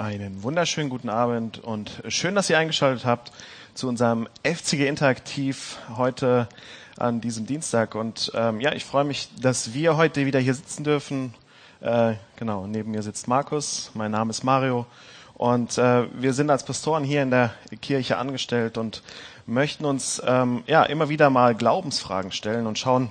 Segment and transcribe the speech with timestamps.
[0.00, 3.32] Einen wunderschönen guten Abend und schön, dass ihr eingeschaltet habt
[3.74, 6.48] zu unserem FCG Interaktiv heute
[6.96, 7.94] an diesem Dienstag.
[7.94, 11.34] Und ähm, ja, ich freue mich, dass wir heute wieder hier sitzen dürfen.
[11.82, 14.86] Äh, genau, neben mir sitzt Markus, mein Name ist Mario
[15.34, 19.02] und äh, wir sind als Pastoren hier in der Kirche angestellt und
[19.44, 23.10] möchten uns ähm, ja immer wieder mal Glaubensfragen stellen und schauen,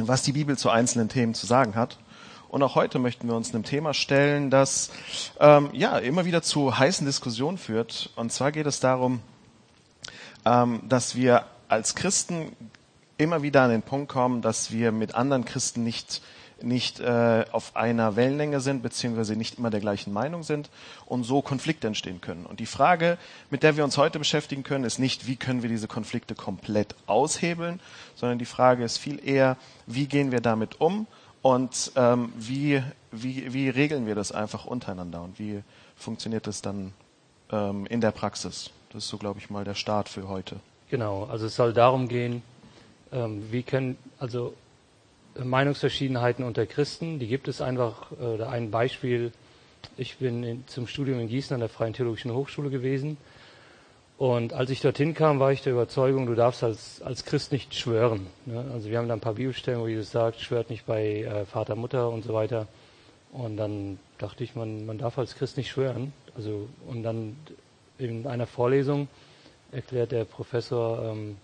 [0.00, 1.98] was die Bibel zu einzelnen Themen zu sagen hat.
[2.48, 4.90] Und auch heute möchten wir uns einem Thema stellen, das
[5.38, 8.10] ähm, ja immer wieder zu heißen Diskussionen führt.
[8.16, 9.20] Und zwar geht es darum,
[10.46, 12.56] ähm, dass wir als Christen
[13.18, 16.22] immer wieder an den Punkt kommen, dass wir mit anderen Christen nicht
[16.60, 20.70] nicht äh, auf einer Wellenlänge sind, beziehungsweise nicht immer der gleichen Meinung sind
[21.06, 22.46] und so Konflikte entstehen können.
[22.46, 23.16] Und die Frage,
[23.48, 26.96] mit der wir uns heute beschäftigen können, ist nicht, wie können wir diese Konflikte komplett
[27.06, 27.78] aushebeln,
[28.16, 29.56] sondern die Frage ist viel eher,
[29.86, 31.06] wie gehen wir damit um
[31.42, 35.62] und ähm, wie, wie, wie regeln wir das einfach untereinander und wie
[35.96, 36.92] funktioniert das dann
[37.50, 38.70] ähm, in der Praxis?
[38.92, 40.56] Das ist so, glaube ich, mal der Start für heute.
[40.90, 42.42] Genau, also es soll darum gehen,
[43.12, 44.54] ähm, wie können, also
[45.38, 49.32] Meinungsverschiedenheiten unter Christen, die gibt es einfach, äh, ein Beispiel,
[49.96, 53.16] ich bin in, zum Studium in Gießen an der Freien Theologischen Hochschule gewesen
[54.18, 57.72] und als ich dorthin kam, war ich der Überzeugung, du darfst als, als Christ nicht
[57.76, 58.26] schwören.
[58.46, 58.64] Ne?
[58.72, 61.76] Also wir haben da ein paar Bibelstellen, wo Jesus sagt, schwört nicht bei äh, Vater,
[61.76, 62.66] Mutter und so weiter.
[63.32, 66.12] Und dann dachte ich, man, man darf als Christ nicht schwören.
[66.36, 67.36] Also, und dann
[67.98, 69.06] in einer Vorlesung
[69.70, 71.36] erklärt der Professor, ähm,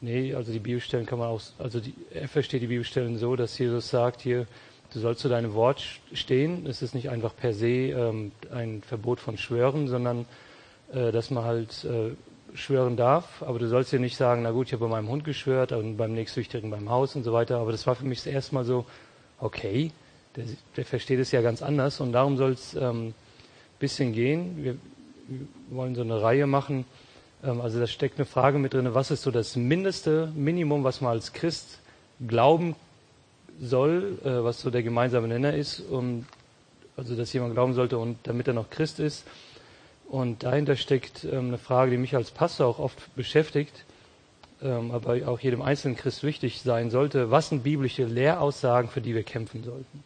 [0.00, 3.58] nee, also die Bibelstellen kann man auch, also die, er versteht die Bibelstellen so, dass
[3.58, 4.46] Jesus sagt hier,
[4.94, 5.82] du sollst zu deinem Wort
[6.14, 6.66] stehen.
[6.66, 10.24] Es ist nicht einfach per se ähm, ein Verbot von Schwören, sondern
[10.94, 12.12] äh, dass man halt äh,
[12.56, 15.24] schwören darf, aber du sollst ja nicht sagen, na gut, ich habe bei meinem Hund
[15.24, 17.58] geschwört und beim nächstsüchtigen beim Haus und so weiter.
[17.58, 18.86] Aber das war für mich das erste Mal so,
[19.40, 19.90] okay,
[20.36, 20.44] der,
[20.76, 23.14] der versteht es ja ganz anders und darum soll es ähm,
[23.78, 24.62] bisschen gehen.
[24.62, 24.76] Wir,
[25.26, 26.84] wir, wollen so eine Reihe machen.
[27.42, 31.00] Ähm, also da steckt eine Frage mit drin, was ist so das mindeste Minimum, was
[31.00, 31.80] man als Christ
[32.26, 32.76] glauben
[33.60, 36.26] soll, äh, was so der gemeinsame Nenner ist, um,
[36.96, 39.24] also dass jemand glauben sollte und damit er noch Christ ist.
[40.08, 43.84] Und dahinter steckt ähm, eine Frage, die mich als Pastor auch oft beschäftigt,
[44.62, 47.30] ähm, aber auch jedem einzelnen Christ wichtig sein sollte.
[47.30, 50.04] Was sind biblische Lehraussagen, für die wir kämpfen sollten?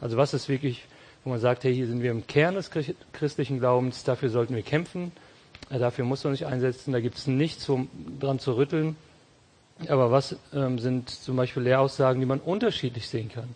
[0.00, 0.84] Also was ist wirklich,
[1.24, 2.70] wo man sagt, hey, hier sind wir im Kern des
[3.12, 5.12] christlichen Glaubens, dafür sollten wir kämpfen,
[5.68, 7.88] äh, dafür muss man sich einsetzen, da gibt es nichts um,
[8.18, 8.96] dran zu rütteln.
[9.88, 13.54] Aber was ähm, sind zum Beispiel Lehraussagen, die man unterschiedlich sehen kann?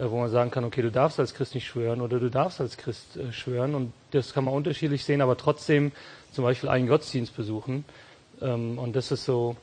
[0.00, 2.60] Äh, wo man sagen kann, okay, du darfst als Christ nicht schwören oder du darfst
[2.60, 5.92] als Christ äh, schwören und das kann man unterschiedlich sehen, aber trotzdem
[6.32, 7.84] zum Beispiel einen Gottesdienst besuchen.
[8.40, 9.56] Ähm, und das ist so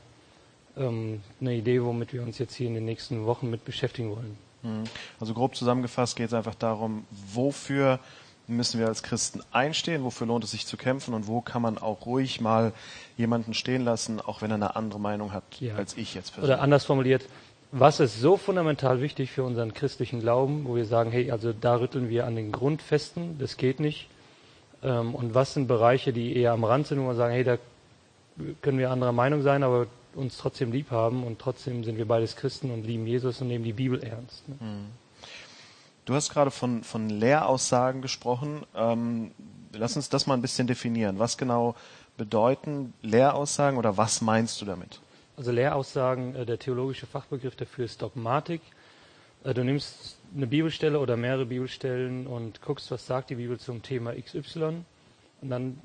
[0.76, 4.38] ähm, eine Idee, womit wir uns jetzt hier in den nächsten Wochen mit beschäftigen wollen.
[4.62, 4.84] Mhm.
[5.18, 7.98] Also grob zusammengefasst geht es einfach darum, wofür
[8.46, 11.78] müssen wir als Christen einstehen, wofür lohnt es sich zu kämpfen und wo kann man
[11.78, 12.72] auch ruhig mal
[13.16, 15.74] jemanden stehen lassen, auch wenn er eine andere Meinung hat ja.
[15.74, 16.54] als ich jetzt persönlich.
[16.54, 17.26] Oder anders formuliert,
[17.70, 21.76] was ist so fundamental wichtig für unseren christlichen Glauben, wo wir sagen, hey, also da
[21.76, 24.08] rütteln wir an den Grundfesten, das geht nicht.
[24.82, 27.58] Ähm, und was sind Bereiche, die eher am Rand sind, wo wir sagen, hey, da
[28.62, 32.36] können wir anderer Meinung sein, aber uns trotzdem lieb haben und trotzdem sind wir beides
[32.36, 34.48] Christen und lieben Jesus und nehmen die Bibel ernst.
[34.48, 34.56] Ne?
[34.58, 34.86] Hm.
[36.04, 38.64] Du hast gerade von, von Lehraussagen gesprochen.
[38.74, 39.32] Ähm,
[39.74, 41.18] lass uns das mal ein bisschen definieren.
[41.18, 41.74] Was genau
[42.16, 45.00] bedeuten Lehraussagen oder was meinst du damit?
[45.38, 48.60] Also Lehraussagen, äh, der theologische Fachbegriff dafür ist Dogmatik.
[49.44, 53.80] Äh, du nimmst eine Bibelstelle oder mehrere Bibelstellen und guckst, was sagt die Bibel zum
[53.80, 54.84] Thema XY
[55.40, 55.80] und dann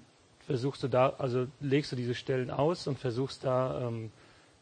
[0.48, 4.12] versuchst du da, also legst du diese Stellen aus und versuchst da, ähm,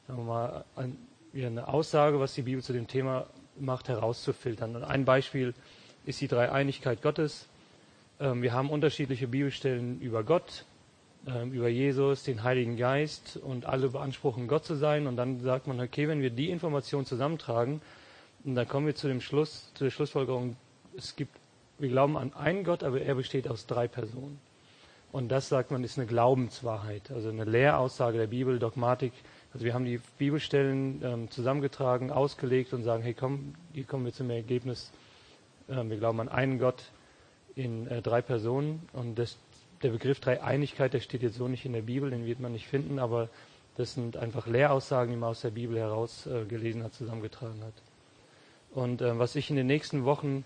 [0.09, 0.97] sagen wir mal, ein,
[1.33, 3.27] eine Aussage, was die Bibel zu dem Thema
[3.57, 4.75] macht, herauszufiltern.
[4.75, 5.53] Und ein Beispiel
[6.05, 7.47] ist die Dreieinigkeit Gottes.
[8.19, 10.65] Ähm, wir haben unterschiedliche Bibelstellen über Gott,
[11.51, 15.05] über Jesus, den Heiligen Geist und alle beanspruchen, Gott zu sein.
[15.05, 17.81] Und dann sagt man, okay, wenn wir die Informationen zusammentragen,
[18.43, 20.55] dann kommen wir zu dem Schluss, zu der Schlussfolgerung,
[20.97, 21.35] es gibt,
[21.77, 24.39] wir glauben an einen Gott, aber er besteht aus drei Personen.
[25.11, 29.11] Und das, sagt man, ist eine Glaubenswahrheit, also eine Lehraussage der Bibel, Dogmatik.
[29.53, 34.13] Also wir haben die Bibelstellen ähm, zusammengetragen, ausgelegt und sagen, hey komm, hier kommen wir
[34.13, 34.91] zum Ergebnis,
[35.67, 36.85] äh, wir glauben an einen Gott
[37.55, 38.87] in äh, drei Personen.
[38.93, 39.37] Und das,
[39.81, 42.67] der Begriff Dreieinigkeit, der steht jetzt so nicht in der Bibel, den wird man nicht
[42.67, 43.29] finden, aber
[43.77, 47.73] das sind einfach Lehraussagen, die man aus der Bibel herausgelesen äh, hat, zusammengetragen hat.
[48.73, 50.45] Und äh, was ich in den nächsten Wochen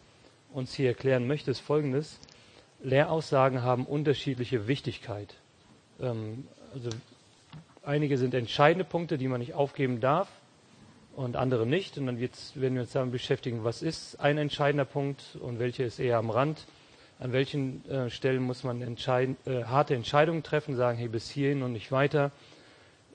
[0.53, 2.19] uns hier erklären möchte, ist Folgendes.
[2.81, 5.35] Lehraussagen haben unterschiedliche Wichtigkeit.
[5.99, 6.89] Ähm, also
[7.83, 10.29] einige sind entscheidende Punkte, die man nicht aufgeben darf
[11.15, 11.97] und andere nicht.
[11.97, 15.99] Und dann werden wir uns damit beschäftigen, was ist ein entscheidender Punkt und welche ist
[15.99, 16.65] eher am Rand.
[17.19, 21.63] An welchen äh, Stellen muss man entscheiden, äh, harte Entscheidungen treffen, sagen, hey, bis hierhin
[21.63, 22.31] und nicht weiter.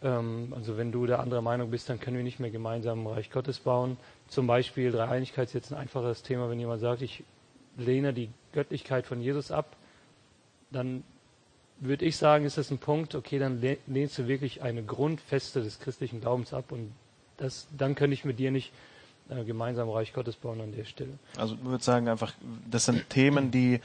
[0.02, 3.06] Ähm, also wenn du der anderer Meinung bist, dann können wir nicht mehr gemeinsam im
[3.06, 3.98] Reich Gottes bauen.
[4.28, 7.24] Zum Beispiel Dreieinigkeit ist jetzt ein einfaches Thema, wenn jemand sagt, ich
[7.76, 9.76] lehne die Göttlichkeit von Jesus ab,
[10.70, 11.04] dann
[11.78, 15.80] würde ich sagen, ist das ein Punkt, okay, dann lehnst du wirklich eine Grundfeste des
[15.80, 16.92] christlichen Glaubens ab und
[17.38, 18.70] das, dann könnte ich mit dir nicht
[19.44, 21.18] gemeinsam Reich Gottes bauen an der Stelle.
[21.36, 22.32] Also ich würde sagen einfach,
[22.70, 23.80] das sind Themen, die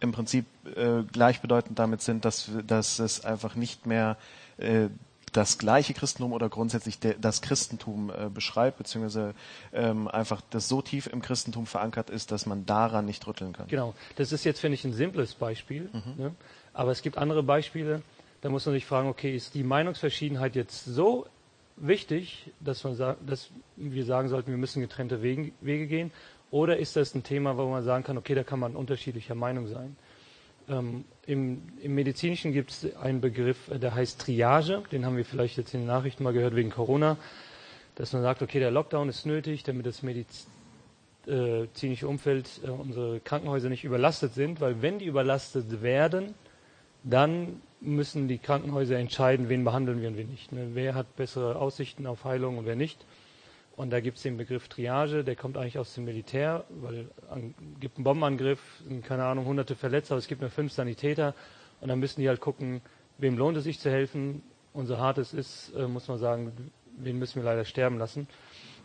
[0.00, 0.46] im Prinzip
[0.76, 4.16] äh, gleichbedeutend damit sind, dass, dass es einfach nicht mehr
[4.58, 4.88] äh,
[5.32, 9.34] das gleiche Christentum oder grundsätzlich de, das Christentum äh, beschreibt, beziehungsweise
[9.72, 13.68] ähm, einfach das so tief im Christentum verankert ist, dass man daran nicht rütteln kann.
[13.68, 15.90] Genau, das ist jetzt, finde ich, ein simples Beispiel.
[15.92, 16.22] Mhm.
[16.22, 16.34] Ne?
[16.72, 18.02] Aber es gibt andere Beispiele,
[18.40, 21.26] da muss man sich fragen, okay, ist die Meinungsverschiedenheit jetzt so
[21.80, 22.96] wichtig, dass, man
[23.26, 26.10] dass wir sagen sollten, wir müssen getrennte Wege, Wege gehen?
[26.50, 29.66] Oder ist das ein Thema, wo man sagen kann, okay, da kann man unterschiedlicher Meinung
[29.66, 29.96] sein?
[30.68, 34.82] Ähm, im, Im Medizinischen gibt es einen Begriff, äh, der heißt Triage.
[34.92, 37.16] Den haben wir vielleicht jetzt in den Nachrichten mal gehört wegen Corona.
[37.94, 40.46] Dass man sagt, okay, der Lockdown ist nötig, damit das medizinische
[41.26, 44.60] äh, Umfeld, äh, unsere Krankenhäuser nicht überlastet sind.
[44.60, 46.34] Weil wenn die überlastet werden,
[47.02, 50.52] dann müssen die Krankenhäuser entscheiden, wen behandeln wir und wen nicht.
[50.52, 50.70] Ne?
[50.74, 53.04] Wer hat bessere Aussichten auf Heilung und wer nicht.
[53.76, 57.80] Und da gibt es den Begriff Triage, der kommt eigentlich aus dem Militär, weil es
[57.80, 58.60] gibt einen Bombenangriff,
[59.04, 61.32] keine Ahnung, hunderte Verletzte, aber es gibt nur fünf Sanitäter
[61.80, 62.80] und dann müssen die halt gucken,
[63.18, 64.42] wem lohnt es sich zu helfen
[64.72, 68.26] und so hart es ist, äh, muss man sagen, wen müssen wir leider sterben lassen.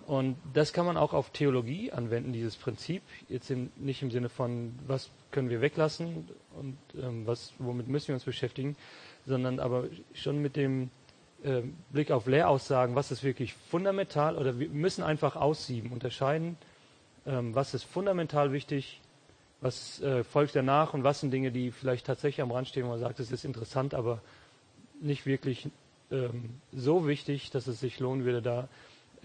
[0.06, 3.02] Und das kann man auch auf Theologie anwenden, dieses Prinzip.
[3.30, 6.28] Jetzt im, nicht im Sinne von, was können wir weglassen
[6.60, 8.76] und ähm, was, womit müssen wir uns beschäftigen,
[9.26, 10.90] sondern aber schon mit dem
[11.44, 11.62] äh,
[11.92, 16.58] Blick auf Lehraussagen, was ist wirklich fundamental, oder wir müssen einfach aussieben, unterscheiden,
[17.26, 19.00] ähm, was ist fundamental wichtig,
[19.62, 22.90] was äh, folgt danach und was sind Dinge, die vielleicht tatsächlich am Rand stehen, wo
[22.90, 24.22] man sagt, es ist interessant, aber
[25.00, 25.70] nicht wirklich
[26.12, 28.68] ähm, so wichtig, dass es sich lohnen würde, da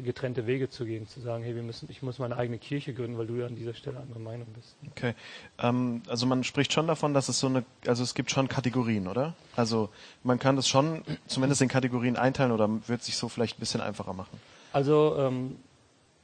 [0.03, 3.19] getrennte Wege zu gehen, zu sagen, hey, wir müssen, ich muss meine eigene Kirche gründen,
[3.19, 4.77] weil du ja an dieser Stelle anderer Meinung bist.
[4.91, 5.15] Okay,
[5.59, 9.09] ähm, also man spricht schon davon, dass es so eine, also es gibt schon Kategorien,
[9.09, 9.35] oder?
[9.57, 9.91] Also
[10.23, 13.81] man kann das schon zumindest in Kategorien einteilen oder wird sich so vielleicht ein bisschen
[13.81, 14.41] einfacher machen?
[14.73, 15.57] Also ähm,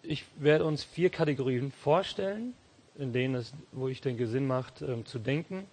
[0.02, 2.54] ich werde uns vier Kategorien vorstellen,
[2.96, 5.64] in denen es, wo ich denke, Sinn macht, ähm, zu denken.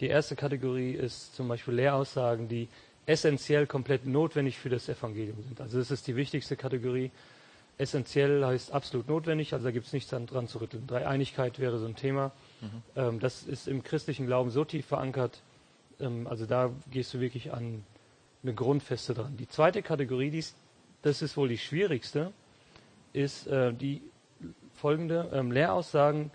[0.00, 2.68] Die erste Kategorie ist zum Beispiel Lehraussagen, die
[3.06, 5.60] essentiell komplett notwendig für das Evangelium sind.
[5.60, 7.10] Also das ist die wichtigste Kategorie
[7.80, 10.86] essentiell heißt absolut notwendig, also da gibt es nichts dran zu rütteln.
[10.86, 12.32] Dreieinigkeit wäre so ein Thema.
[12.60, 12.68] Mhm.
[12.96, 15.40] Ähm, das ist im christlichen Glauben so tief verankert,
[15.98, 17.84] ähm, also da gehst du wirklich an
[18.42, 19.36] eine Grundfeste dran.
[19.36, 20.54] Die zweite Kategorie, dies,
[21.02, 22.32] das ist wohl die schwierigste,
[23.12, 24.02] ist äh, die
[24.74, 26.30] folgende ähm, Lehraussagen,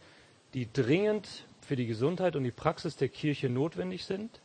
[0.54, 4.40] die dringend für die Gesundheit und die Praxis der Kirche notwendig sind,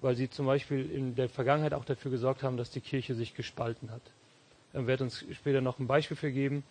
[0.00, 3.34] weil sie zum Beispiel in der Vergangenheit auch dafür gesorgt haben, dass die Kirche sich
[3.34, 4.02] gespalten hat.
[4.72, 6.64] Er wird uns später noch ein Beispiel für geben.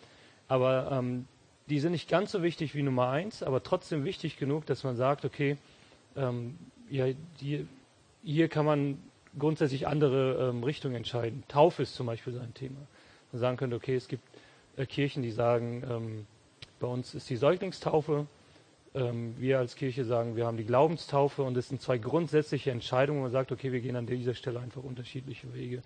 [0.48, 1.26] Aber ähm,
[1.68, 4.96] die sind nicht ganz so wichtig wie Nummer eins, aber trotzdem wichtig genug, dass man
[4.96, 5.56] sagt, okay,
[6.16, 6.58] ähm,
[6.90, 7.06] ja,
[7.40, 7.66] die,
[8.22, 8.98] hier kann man
[9.38, 11.44] grundsätzlich andere ähm, Richtungen entscheiden.
[11.48, 12.78] Taufe ist zum Beispiel so ein Thema.
[13.32, 14.22] Man sagen könnte, okay, es gibt
[14.76, 16.26] äh, Kirchen, die sagen, ähm,
[16.80, 18.26] bei uns ist die Säuglingstaufe.
[18.94, 23.20] Ähm, wir als Kirche sagen, wir haben die Glaubenstaufe und es sind zwei grundsätzliche Entscheidungen,
[23.20, 25.82] wo man sagt, okay, wir gehen an dieser Stelle einfach unterschiedliche Wege.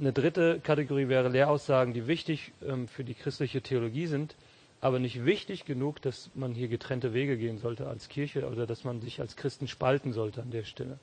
[0.00, 4.34] Eine dritte Kategorie wäre Lehraussagen, die wichtig ähm, für die christliche Theologie sind,
[4.80, 8.82] aber nicht wichtig genug, dass man hier getrennte Wege gehen sollte als Kirche oder dass
[8.82, 10.98] man sich als Christen spalten sollte an der Stelle.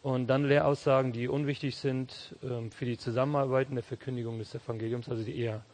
[0.00, 5.08] Und dann Lehraussagen, die unwichtig sind ähm, für die Zusammenarbeit in der Verkündigung des Evangeliums,
[5.08, 5.64] also die eher,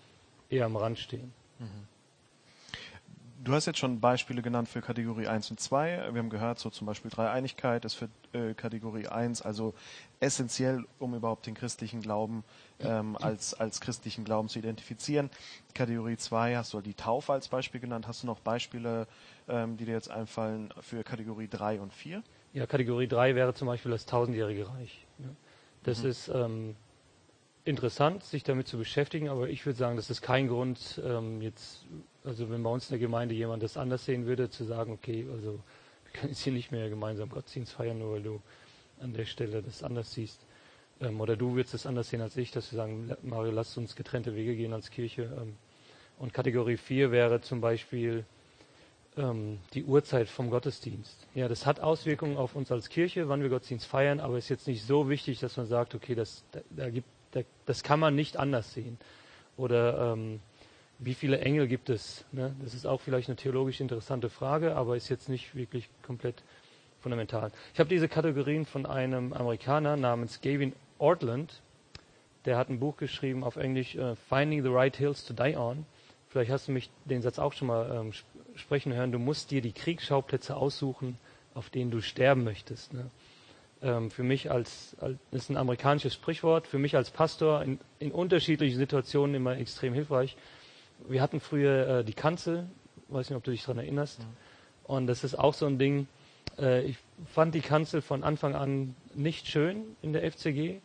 [0.49, 1.35] eher am Rand stehen.
[1.59, 2.00] Mhm.
[3.43, 6.11] Du hast jetzt schon Beispiele genannt für Kategorie 1 und 2.
[6.13, 9.73] Wir haben gehört, so zum Beispiel Dreieinigkeit ist für äh, Kategorie 1, also
[10.21, 12.45] essentiell, um überhaupt den christlichen Glauben
[12.81, 15.31] ähm, als, als christlichen Glauben zu identifizieren.
[15.73, 18.07] Kategorie 2 hast du die Taufe als Beispiel genannt.
[18.07, 19.07] Hast du noch Beispiele,
[19.49, 22.23] ähm, die dir jetzt einfallen für Kategorie 3 und 4?
[22.53, 25.07] Ja, Kategorie 3 wäre zum Beispiel das tausendjährige Reich.
[25.85, 26.11] Das mhm.
[26.11, 26.77] ist ähm,
[27.65, 31.87] interessant, sich damit zu beschäftigen, aber ich würde sagen, das ist kein Grund, ähm, jetzt
[32.25, 35.27] also wenn bei uns in der Gemeinde jemand das anders sehen würde, zu sagen, okay,
[35.33, 35.61] also
[36.05, 38.41] wir können jetzt hier nicht mehr gemeinsam Gottesdienst feiern, nur weil du
[39.01, 40.41] an der Stelle das anders siehst.
[41.01, 43.97] Ähm, oder du würdest es anders sehen als ich, dass wir sagen, Mario, lass uns
[43.97, 45.23] getrennte Wege gehen als Kirche.
[45.41, 45.57] Ähm,
[46.19, 48.25] und Kategorie 4 wäre zum Beispiel
[49.17, 51.27] ähm, die Uhrzeit vom Gottesdienst.
[51.35, 54.67] Ja, das hat Auswirkungen auf uns als Kirche, wann wir Gottesdienst feiern, aber ist jetzt
[54.67, 58.15] nicht so wichtig, dass man sagt, okay, das, da, da gibt, da, das kann man
[58.15, 58.99] nicht anders sehen.
[59.57, 60.41] Oder ähm,
[61.01, 62.25] wie viele Engel gibt es?
[62.31, 62.55] Ne?
[62.63, 66.43] Das ist auch vielleicht eine theologisch interessante Frage, aber ist jetzt nicht wirklich komplett
[67.01, 67.51] fundamental.
[67.73, 71.63] Ich habe diese Kategorien von einem Amerikaner namens Gavin Ortland.
[72.45, 75.87] Der hat ein Buch geschrieben auf Englisch, uh, Finding the Right Hills to Die On.
[76.29, 78.13] Vielleicht hast du mich den Satz auch schon mal ähm,
[78.55, 79.11] sprechen hören.
[79.11, 81.19] Du musst dir die Kriegsschauplätze aussuchen,
[81.55, 82.93] auf denen du sterben möchtest.
[82.93, 83.11] Ne?
[83.83, 88.13] Ähm, für mich als, als, ist ein amerikanisches Sprichwort, für mich als Pastor in, in
[88.13, 90.37] unterschiedlichen Situationen immer extrem hilfreich.
[91.09, 92.67] Wir hatten früher äh, die Kanzel,
[93.09, 94.21] weiß nicht, ob du dich daran erinnerst.
[94.21, 94.27] Ja.
[94.85, 96.07] Und das ist auch so ein Ding,
[96.59, 96.99] äh, ich
[97.33, 100.81] fand die Kanzel von Anfang an nicht schön in der FCG,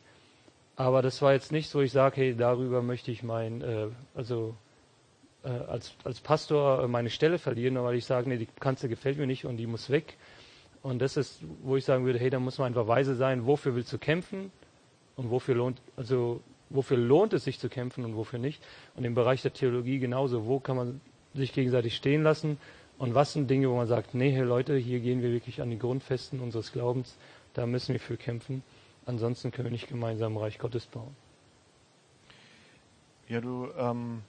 [0.75, 4.55] aber das war jetzt nicht so, ich sage, hey, darüber möchte ich mein, äh, also
[5.43, 9.27] äh, als, als Pastor meine Stelle verlieren, weil ich sage, nee, die Kanzel gefällt mir
[9.27, 10.17] nicht und die muss weg.
[10.81, 13.75] Und das ist, wo ich sagen würde, hey, da muss man einfach weise sein, wofür
[13.75, 14.51] willst du kämpfen
[15.15, 18.63] und wofür lohnt, also wofür lohnt es sich zu kämpfen und wofür nicht.
[18.95, 21.01] Und im Bereich der Theologie genauso, wo kann man
[21.33, 22.57] sich gegenseitig stehen lassen
[22.97, 25.69] und was sind Dinge, wo man sagt, nee, hey Leute, hier gehen wir wirklich an
[25.69, 27.17] die Grundfesten unseres Glaubens,
[27.53, 28.63] da müssen wir für kämpfen.
[29.05, 31.15] Ansonsten können wir nicht gemeinsam Reich Gottes bauen.
[33.27, 34.21] Ja, du, ähm,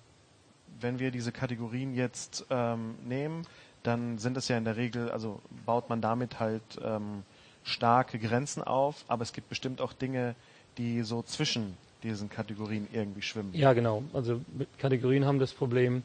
[0.80, 3.46] wenn wir diese Kategorien jetzt ähm, nehmen,
[3.82, 7.22] dann sind es ja in der Regel, also baut man damit halt ähm,
[7.62, 10.34] starke Grenzen auf, aber es gibt bestimmt auch Dinge,
[10.76, 13.50] die so zwischen diesen Kategorien irgendwie schwimmen.
[13.52, 14.02] Ja, genau.
[14.12, 14.40] Also
[14.78, 16.02] Kategorien haben das Problem,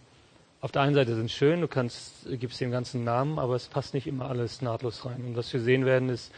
[0.61, 3.93] auf der einen Seite sind schön, du kannst, gibst dem ganzen Namen, aber es passt
[3.93, 5.23] nicht immer alles nahtlos rein.
[5.25, 6.31] Und was wir sehen werden, ist,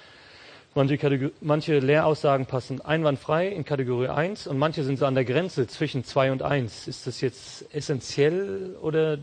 [0.76, 5.26] manche, Kategor manche Lehraussagen passen einwandfrei in Kategorie 1 und manche sind so an der
[5.26, 6.88] Grenze zwischen 2 und 1.
[6.88, 9.18] Ist das jetzt essentiell oder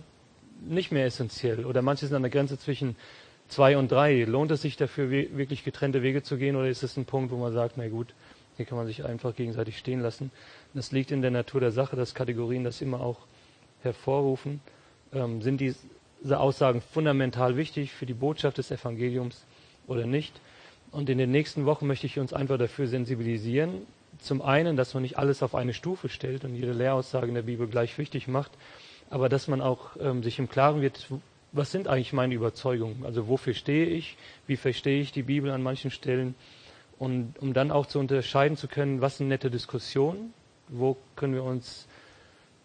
[0.63, 1.65] nicht mehr essentiell?
[1.65, 2.95] Oder manche sind an der Grenze zwischen
[3.49, 4.25] 2 und 3.
[4.25, 7.37] Lohnt es sich dafür, wirklich getrennte Wege zu gehen oder ist es ein Punkt, wo
[7.37, 8.15] man sagt, na gut,
[8.61, 10.31] hier kann man sich einfach gegenseitig stehen lassen?
[10.75, 13.19] Das liegt in der Natur der Sache, dass Kategorien das immer auch
[13.83, 14.61] hervorrufen
[15.13, 19.45] ähm, sind diese Aussagen fundamental wichtig für die Botschaft des Evangeliums
[19.87, 20.41] oder nicht.
[20.91, 23.87] Und in den nächsten Wochen möchte ich uns einfach dafür sensibilisieren.
[24.19, 27.43] Zum einen, dass man nicht alles auf eine Stufe stellt und jede Lehraussage in der
[27.43, 28.51] Bibel gleich wichtig macht,
[29.09, 31.07] aber dass man auch ähm, sich im Klaren wird,
[31.53, 33.05] was sind eigentlich meine Überzeugungen?
[33.05, 34.17] Also wofür stehe ich?
[34.47, 36.35] Wie verstehe ich die Bibel an manchen Stellen?
[37.01, 40.35] Und um dann auch zu unterscheiden zu können, was sind nette Diskussionen?
[40.69, 41.89] Wo können wir uns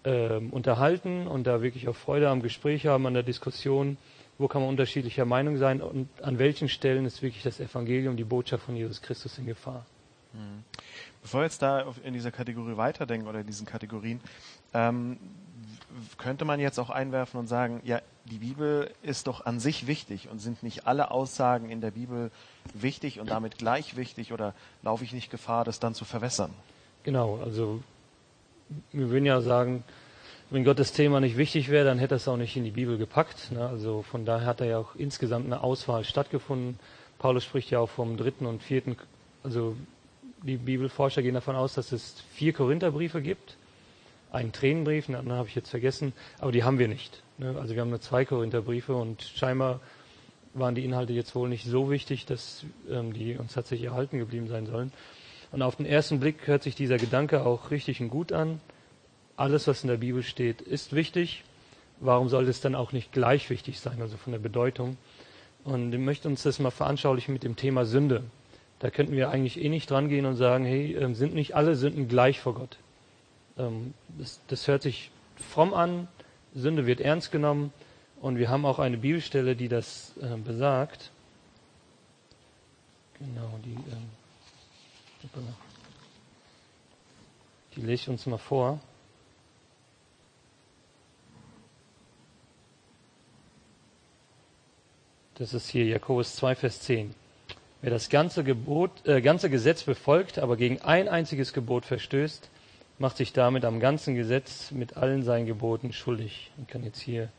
[0.04, 3.96] äh, unterhalten und da wirklich auch Freude am Gespräch haben, an der Diskussion,
[4.38, 8.26] wo kann man unterschiedlicher Meinung sein und an welchen Stellen ist wirklich das Evangelium, die
[8.26, 9.86] Botschaft von Jesus Christus in Gefahr.
[10.34, 10.66] Mhm.
[11.22, 14.20] Bevor wir jetzt da in dieser Kategorie weiterdenken oder in diesen Kategorien,
[14.74, 15.18] ähm,
[16.18, 20.30] könnte man jetzt auch einwerfen und sagen, ja, die Bibel ist doch an sich wichtig
[20.30, 22.32] und sind nicht alle Aussagen in der Bibel
[22.74, 26.52] wichtig und damit gleich wichtig oder laufe ich nicht Gefahr, das dann zu verwässern?
[27.04, 27.82] Genau, also
[28.92, 29.84] wir würden ja sagen,
[30.50, 32.72] wenn Gott das Thema nicht wichtig wäre, dann hätte er es auch nicht in die
[32.72, 33.52] Bibel gepackt.
[33.52, 33.68] Ne?
[33.68, 36.80] Also von daher hat da ja auch insgesamt eine Auswahl stattgefunden.
[37.20, 38.98] Paulus spricht ja auch vom dritten und vierten,
[39.44, 39.76] also
[40.44, 43.58] die Bibelforscher gehen davon aus, dass es vier Korintherbriefe gibt,
[44.36, 47.24] einen Tränenbrief, den anderen habe ich jetzt vergessen, aber die haben wir nicht.
[47.38, 47.56] Ne?
[47.60, 49.80] Also wir haben nur zwei Korintherbriefe und scheinbar
[50.54, 54.48] waren die Inhalte jetzt wohl nicht so wichtig, dass ähm, die uns tatsächlich erhalten geblieben
[54.48, 54.92] sein sollen.
[55.52, 58.60] Und auf den ersten Blick hört sich dieser Gedanke auch richtig und gut an.
[59.38, 61.44] Alles, was in der Bibel steht, ist wichtig.
[62.00, 64.98] Warum sollte es dann auch nicht gleich wichtig sein, also von der Bedeutung?
[65.64, 68.24] Und ich möchte uns das mal veranschaulichen mit dem Thema Sünde.
[68.80, 71.76] Da könnten wir eigentlich eh nicht dran gehen und sagen, hey, ähm, sind nicht alle
[71.76, 72.78] Sünden gleich vor Gott?
[73.58, 76.08] Ähm, das, das hört sich fromm an,
[76.54, 77.74] Sünde wird ernst genommen
[78.22, 81.12] und wir haben auch eine Bibelstelle, die das äh, besagt.
[83.20, 84.10] Genau, die ähm,
[87.76, 88.80] die lese ich uns mal vor.
[95.36, 97.14] Das ist hier Jakobus 2, Vers 10.
[97.82, 102.50] Wer das ganze, Gebot, äh, ganze Gesetz befolgt, aber gegen ein einziges Gebot verstößt,
[102.98, 106.52] macht sich damit am ganzen Gesetz mit allen seinen Geboten schuldig.
[106.62, 107.30] Ich kann jetzt hier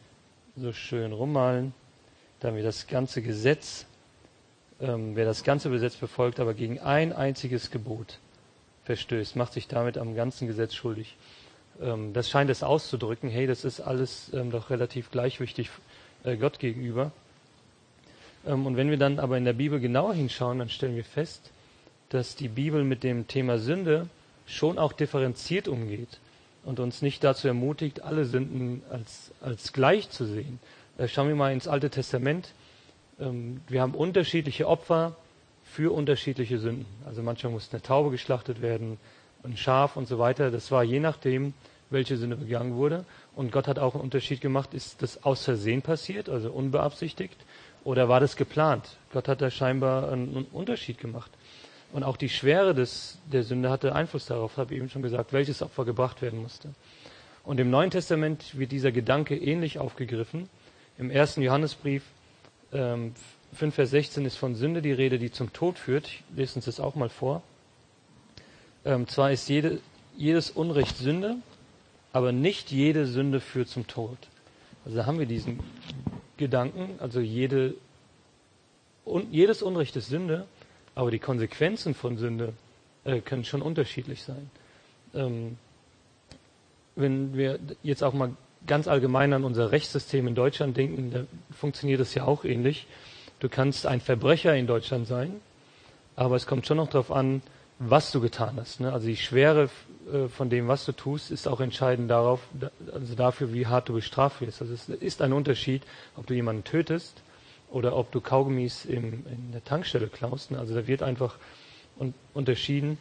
[0.57, 1.75] so schön rummalen.
[2.41, 3.87] Da wir das ganze Gesetz,
[4.81, 8.19] ähm, wer das ganze Gesetz befolgt, aber gegen ein einziges Gebot
[8.85, 11.17] verstößt, macht sich damit am ganzen Gesetz schuldig.
[11.81, 15.71] Ähm, das scheint es auszudrücken, hey, das ist alles ähm, doch relativ gleichwichtig
[16.25, 17.11] äh, Gott gegenüber.
[18.47, 21.51] Ähm, und wenn wir dann aber in der Bibel genauer hinschauen, dann stellen wir fest,
[22.11, 24.09] dass die Bibel mit dem Thema Sünde
[24.47, 26.21] schon auch differenziert umgeht
[26.65, 30.59] und uns nicht dazu ermutigt, alle Sünden als, als gleich zu sehen.
[30.99, 32.53] Äh, schauen wir mal ins Alte Testament.
[33.21, 35.17] Ähm, wir haben unterschiedliche Opfer
[35.65, 36.87] für unterschiedliche Sünden.
[37.05, 38.99] Also manchmal musste eine Taube geschlachtet werden,
[39.45, 40.51] ein Schaf und so weiter.
[40.51, 41.55] Das war je nachdem,
[41.91, 43.05] welche Sünde begangen wurde.
[43.35, 47.37] Und Gott hat auch einen Unterschied gemacht, ist das aus Versehen passiert, also unbeabsichtigt,
[47.87, 48.97] Oder war das geplant?
[49.13, 51.31] Gott hat da scheinbar einen Unterschied gemacht.
[51.93, 55.33] Und auch die Schwere des, der Sünde hatte Einfluss darauf, habe ich eben schon gesagt,
[55.33, 56.71] welches Opfer gebracht werden musste.
[57.45, 60.49] Und im Neuen Testament wird dieser Gedanke ähnlich aufgegriffen.
[60.99, 62.03] Im ersten Johannesbrief
[62.73, 63.15] ähm,
[63.55, 66.09] 5, Vers 16 ist von Sünde die Rede, die zum Tod führt.
[66.09, 67.43] Ich lese uns das auch mal vor.
[68.85, 69.81] Ähm, zwar ist jede,
[70.17, 71.37] jedes Unrecht Sünde,
[72.13, 74.19] aber nicht jede Sünde führt zum Tod.
[74.85, 75.61] Also da haben wir diesen
[76.37, 77.75] Gedanken, also jede,
[79.05, 80.47] un, jedes Unrecht ist Sünde,
[80.97, 82.55] aber die Konsequenzen von Sünde
[83.05, 84.51] äh, können schon unterschiedlich sein.
[85.15, 85.59] Ähm,
[86.97, 88.33] wenn wir jetzt auch mal
[88.67, 91.25] ganz allgemein an unser Rechtssystem in Deutschland denken, da
[91.55, 92.87] funktioniert es ja auch ähnlich.
[93.39, 95.35] Du kannst ein Verbrecher in Deutschland sein,
[96.17, 97.43] aber es kommt schon noch darauf an,
[97.79, 98.81] was du getan hast.
[98.81, 98.91] Ne?
[98.91, 99.69] Also die Schwere
[100.11, 102.41] äh, von dem, was du tust, ist auch entscheidend darauf,
[102.91, 104.63] also dafür, wie hart du bestraft wirst.
[104.63, 105.83] Also es ist ein Unterschied,
[106.17, 107.21] ob du jemanden tötest
[107.77, 110.51] oder ob du Kaugummis im, in der Tankstelle klaust.
[110.51, 110.59] Ne?
[110.59, 111.37] Also da wird einfach
[111.99, 112.99] un unterschieden.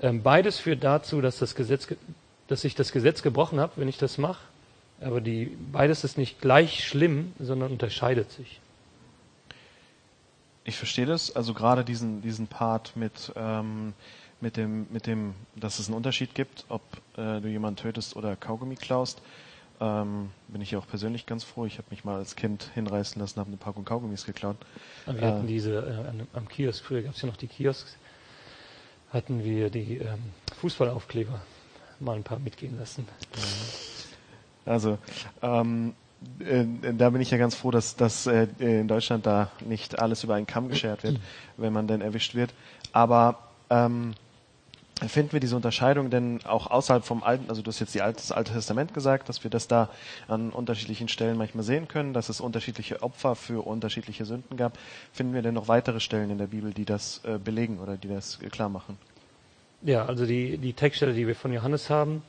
[0.00, 1.88] Ähm, beides führt dazu, dass das Gesetz,
[2.46, 4.40] dass ich das Gesetz gebrochen habe, wenn ich das mache.
[5.00, 8.60] Aber die, beides ist nicht gleich schlimm, sondern unterscheidet sich.
[10.62, 13.94] Ich verstehe das, also gerade diesen, diesen Part mit, ähm,
[14.40, 16.82] mit, dem, mit dem, dass es einen Unterschied gibt, ob
[17.16, 19.20] äh, du jemanden tötest oder Kaugummi klaust.
[19.84, 21.66] Ähm, bin ich ja auch persönlich ganz froh.
[21.66, 24.56] Ich habe mich mal als Kind hinreißen lassen, habe eine Packung Kaugummis geklaut.
[25.04, 27.96] wir äh, hatten diese äh, am Kiosk, früher gab es ja noch die Kiosks,
[29.10, 31.38] hatten wir die ähm, Fußballaufkleber
[32.00, 33.06] mal ein paar mitgehen lassen.
[34.64, 34.96] Also
[35.42, 35.94] ähm,
[36.38, 36.64] äh,
[36.96, 40.34] da bin ich ja ganz froh, dass, dass äh, in Deutschland da nicht alles über
[40.34, 41.20] einen Kamm geschert wird,
[41.58, 42.54] wenn man denn erwischt wird.
[42.92, 43.38] Aber
[43.68, 44.14] ähm,
[45.08, 48.32] finden wir diese Unterscheidung denn auch außerhalb vom Alten, also du hast jetzt Alte, das
[48.32, 49.90] Alte Testament gesagt, dass wir das da
[50.28, 54.78] an unterschiedlichen Stellen manchmal sehen können, dass es unterschiedliche Opfer für unterschiedliche Sünden gab.
[55.12, 58.08] Finden wir denn noch weitere Stellen in der Bibel, die das äh, belegen oder die
[58.08, 58.96] das äh, klar machen?
[59.82, 62.22] Ja, also die, die Textstelle, die wir von Johannes haben,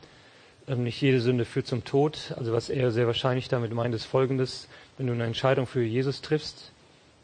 [0.67, 2.33] ähm, nicht jede Sünde führt zum Tod.
[2.35, 4.67] Also was er sehr wahrscheinlich damit meint, ist folgendes.
[4.97, 6.71] Wenn du eine Entscheidung für Jesus triffst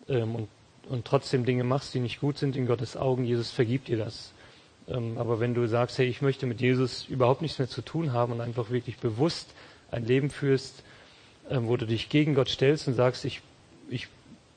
[0.07, 0.47] ähm, und,
[0.87, 4.33] und trotzdem Dinge machst, die nicht gut sind in Gottes Augen, Jesus vergibt dir das.
[4.87, 8.13] Ähm, aber wenn du sagst, hey, ich möchte mit Jesus überhaupt nichts mehr zu tun
[8.13, 9.53] haben und einfach wirklich bewusst
[9.91, 10.83] ein Leben führst,
[11.49, 13.41] ähm, wo du dich gegen Gott stellst und sagst, ich,
[13.89, 14.07] ich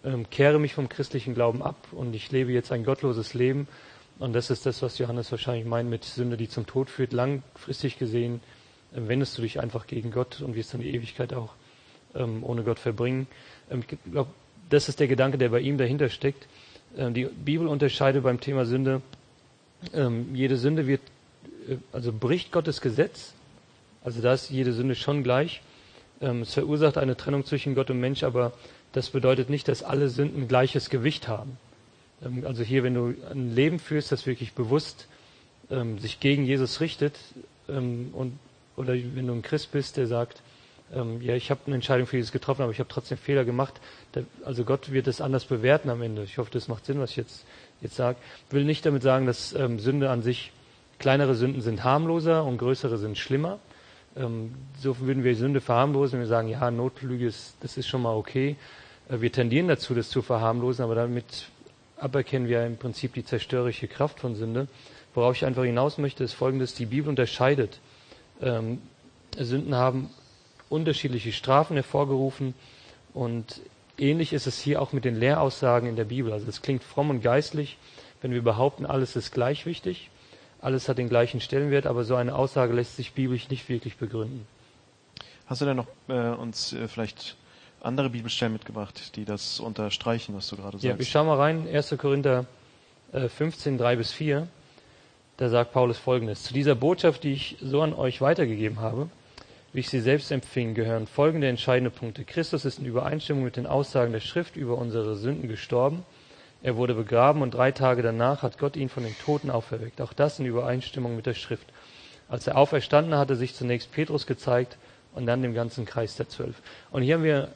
[0.05, 3.69] ähm, kehre mich vom christlichen Glauben ab und ich lebe jetzt ein gottloses Leben.
[4.19, 7.99] Und das ist das, was Johannes wahrscheinlich meint mit Sünde, die zum Tod führt, langfristig
[7.99, 8.41] gesehen
[8.95, 11.51] wendest du dich einfach gegen Gott und wirst dann die Ewigkeit auch
[12.15, 13.27] ohne Gott verbringen.
[13.71, 14.31] Ich glaube,
[14.71, 16.47] das ist der Gedanke, der bei ihm dahinter steckt.
[16.97, 19.03] Die Bibel unterscheidet beim Thema Sünde.
[19.92, 21.01] Ähm, jede Sünde wird,
[21.68, 23.33] äh, also bricht Gottes Gesetz.
[24.03, 25.62] Also da ist jede Sünde schon gleich.
[26.20, 28.53] Ähm, es verursacht eine Trennung zwischen Gott und Mensch, aber
[28.92, 31.59] das bedeutet nicht, dass alle Sünden gleiches Gewicht haben.
[32.25, 35.09] Ähm, also hier, wenn du ein Leben führst, das wirklich bewusst
[35.99, 37.14] sich gegen Jesus richtet
[37.66, 38.38] und
[38.77, 40.42] oder wenn du ein Christ bist, der sagt,
[40.92, 43.75] ähm, ja, ich habe eine Entscheidung für Jesus getroffen, aber ich habe trotzdem Fehler gemacht.
[44.44, 46.23] Also Gott wird es anders bewerten am Ende.
[46.25, 47.44] Ich hoffe, das macht Sinn, was ich jetzt,
[47.81, 47.99] jetzt.
[47.99, 48.17] Ich
[48.51, 50.53] will nicht damit sagen, dass ähm, Sünde an sich,
[50.99, 53.59] kleinere Sünden sind harmloser und größere sind schlimmer.
[54.17, 58.03] Ähm, so würden wir Sünde verharmlosen, wenn wir sagen, ja, Notlüge ist, das ist schon
[58.03, 58.57] mal okay.
[59.09, 61.49] Äh, wir tendieren dazu, das zu verharmlosen, aber damit
[61.99, 64.69] aberkennen wir im Prinzip die zerstörerische Kraft von Sünde.
[65.15, 67.81] Worauf ich einfach hinaus möchte, ist folgendes, die Bibel unterscheidet
[68.41, 68.83] ähm,
[69.39, 70.11] Sünden haben
[70.69, 72.55] unterschiedliche Strafen hervorgerufen
[73.13, 73.61] und
[73.98, 76.33] ähnlich ist es hier auch mit den Lehraussagen in der Bibel.
[76.33, 77.78] Also es klingt fromm und geistlich,
[78.22, 80.11] wenn wir behaupten, alles ist gleich wichtig,
[80.61, 84.46] alles hat den gleichen Stellenwert, aber so eine Aussage lässt sich biblisch nicht wirklich begründen.
[85.46, 87.37] Hast du denn noch äh, uns äh, vielleicht
[87.83, 90.85] andere Bibelstellen mitgebracht, die das unterstreichen, was du gerade sagst?
[90.85, 91.94] Ja, wir schauen mal rein, 1.
[91.98, 92.46] Korinther
[93.12, 94.48] äh, 15, 3 bis 4
[95.37, 96.44] da sagt Paulus folgendes.
[96.44, 99.09] Zu dieser Botschaft, die ich so an euch weitergegeben habe,
[99.75, 102.25] wie ich sie selbst empfing, gehören folgende entscheidende Punkte.
[102.25, 106.05] Christus ist in Übereinstimmung mit den Aussagen der Schrift über unsere Sünden gestorben.
[106.63, 110.01] Er wurde begraben und drei Tage danach hat Gott ihn von den Toten auferweckt.
[110.01, 111.67] Auch das in Übereinstimmung mit der Schrift.
[112.29, 114.79] Als er auferstanden hatte, sich zunächst Petrus gezeigt
[115.13, 116.63] und dann dem ganzen Kreis der Zwölf.
[116.93, 117.49] Und hier haben wir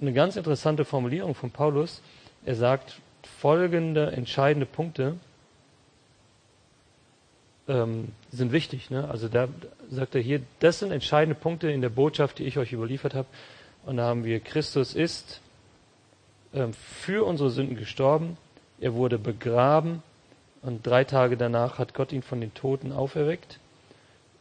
[0.00, 2.02] eine ganz interessante Formulierung von Paulus.
[2.44, 3.00] Er sagt
[3.38, 5.14] folgende entscheidende Punkte,
[7.68, 8.90] ähm, sind wichtig.
[8.90, 9.08] Ne?
[9.08, 9.48] Also da
[9.90, 13.28] sagt er hier, das sind entscheidende Punkte in der Botschaft, die ich euch überliefert habe.
[13.86, 15.40] Und da haben wir, Christus ist
[16.52, 18.36] ähm, für unsere Sünden gestorben,
[18.80, 20.02] er wurde begraben
[20.62, 23.58] und drei Tage danach hat Gott ihn von den Toten auferweckt.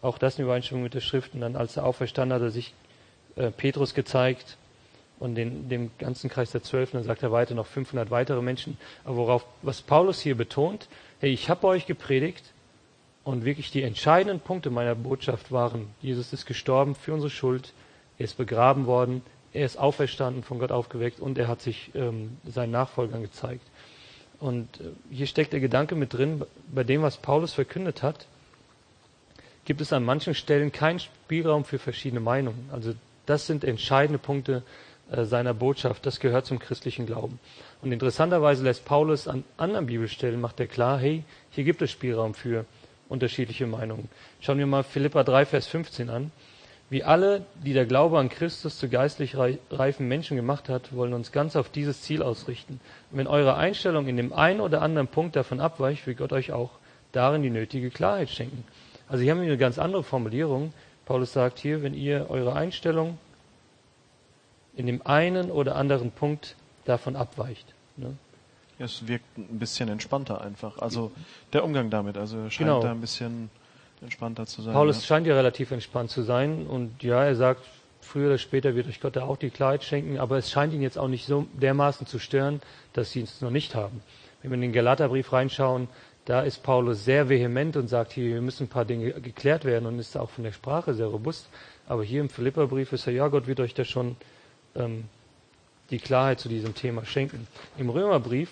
[0.02, 1.34] Auch das in Übereinstimmung mit der Schrift.
[1.34, 2.74] Und dann, als er auferstanden hat, hat er sich
[3.36, 4.58] äh, Petrus gezeigt
[5.20, 6.92] und den, dem ganzen Kreis der Zwölf.
[6.92, 8.78] Dann sagt er weiter noch 500 weitere Menschen.
[9.06, 10.88] Aber worauf, was Paulus hier betont,
[11.20, 12.53] hey, ich habe euch gepredigt
[13.24, 17.74] und wirklich die entscheidenden Punkte meiner Botschaft waren, Jesus ist gestorben für unsere Schuld,
[18.18, 19.22] er ist begraben worden,
[19.54, 23.66] er ist auferstanden, von Gott aufgeweckt und er hat sich ähm, seinen Nachfolgern gezeigt.
[24.40, 28.28] Und äh, hier steckt der Gedanke mit drin, bei dem, was Paulus verkündet hat,
[29.66, 32.70] gibt es an manchen Stellen keinen Spielraum für verschiedene Meinungen.
[32.72, 32.94] Also
[33.26, 34.64] das sind entscheidende Punkte
[35.12, 36.06] äh, seiner Botschaft.
[36.06, 37.40] Das gehört zum christlichen Glauben.
[37.82, 42.34] Und interessanterweise lässt Paulus an anderen Bibelstellen, macht er klar, hey, hier gibt es Spielraum
[42.34, 42.66] für
[43.14, 44.10] unterschiedliche Meinungen.
[44.42, 46.32] Schauen wir mal Philippa 3, Vers 15 an.
[46.90, 51.32] Wie alle, die der Glaube an Christus zu geistlich reifen Menschen gemacht hat, wollen uns
[51.32, 52.80] ganz auf dieses Ziel ausrichten.
[53.12, 56.52] Und wenn eure Einstellung in dem einen oder anderen Punkt davon abweicht, will Gott euch
[56.52, 56.72] auch
[57.14, 58.66] darin die nötige Klarheit schenken.
[59.08, 60.74] Also hier haben wir eine ganz andere Formulierung.
[61.06, 63.18] Paulus sagt hier, wenn ihr eure Einstellung
[64.76, 67.74] in dem einen oder anderen Punkt davon abweicht.
[67.96, 68.18] Ne?
[68.84, 70.78] Es wirkt ein bisschen entspannter einfach.
[70.80, 71.12] Also
[71.54, 72.82] der Umgang damit, also scheint genau.
[72.82, 73.50] da ein bisschen
[74.02, 74.74] entspannter zu sein.
[74.74, 75.08] Paulus ja.
[75.08, 77.64] scheint ja relativ entspannt zu sein und ja, er sagt,
[78.02, 80.82] früher oder später wird euch Gott da auch die Klarheit schenken, aber es scheint ihn
[80.82, 84.02] jetzt auch nicht so dermaßen zu stören, dass sie es noch nicht haben.
[84.42, 85.88] Wenn wir in den Galaterbrief reinschauen,
[86.26, 90.00] da ist Paulus sehr vehement und sagt, hier müssen ein paar Dinge geklärt werden und
[90.00, 91.50] ist auch von der Sprache sehr robust.
[91.88, 94.16] Aber hier im Philipperbrief ist er, ja, Gott wird euch da schon
[94.76, 95.06] ähm,
[95.90, 97.48] die Klarheit zu diesem Thema schenken.
[97.78, 98.50] Im Römerbrief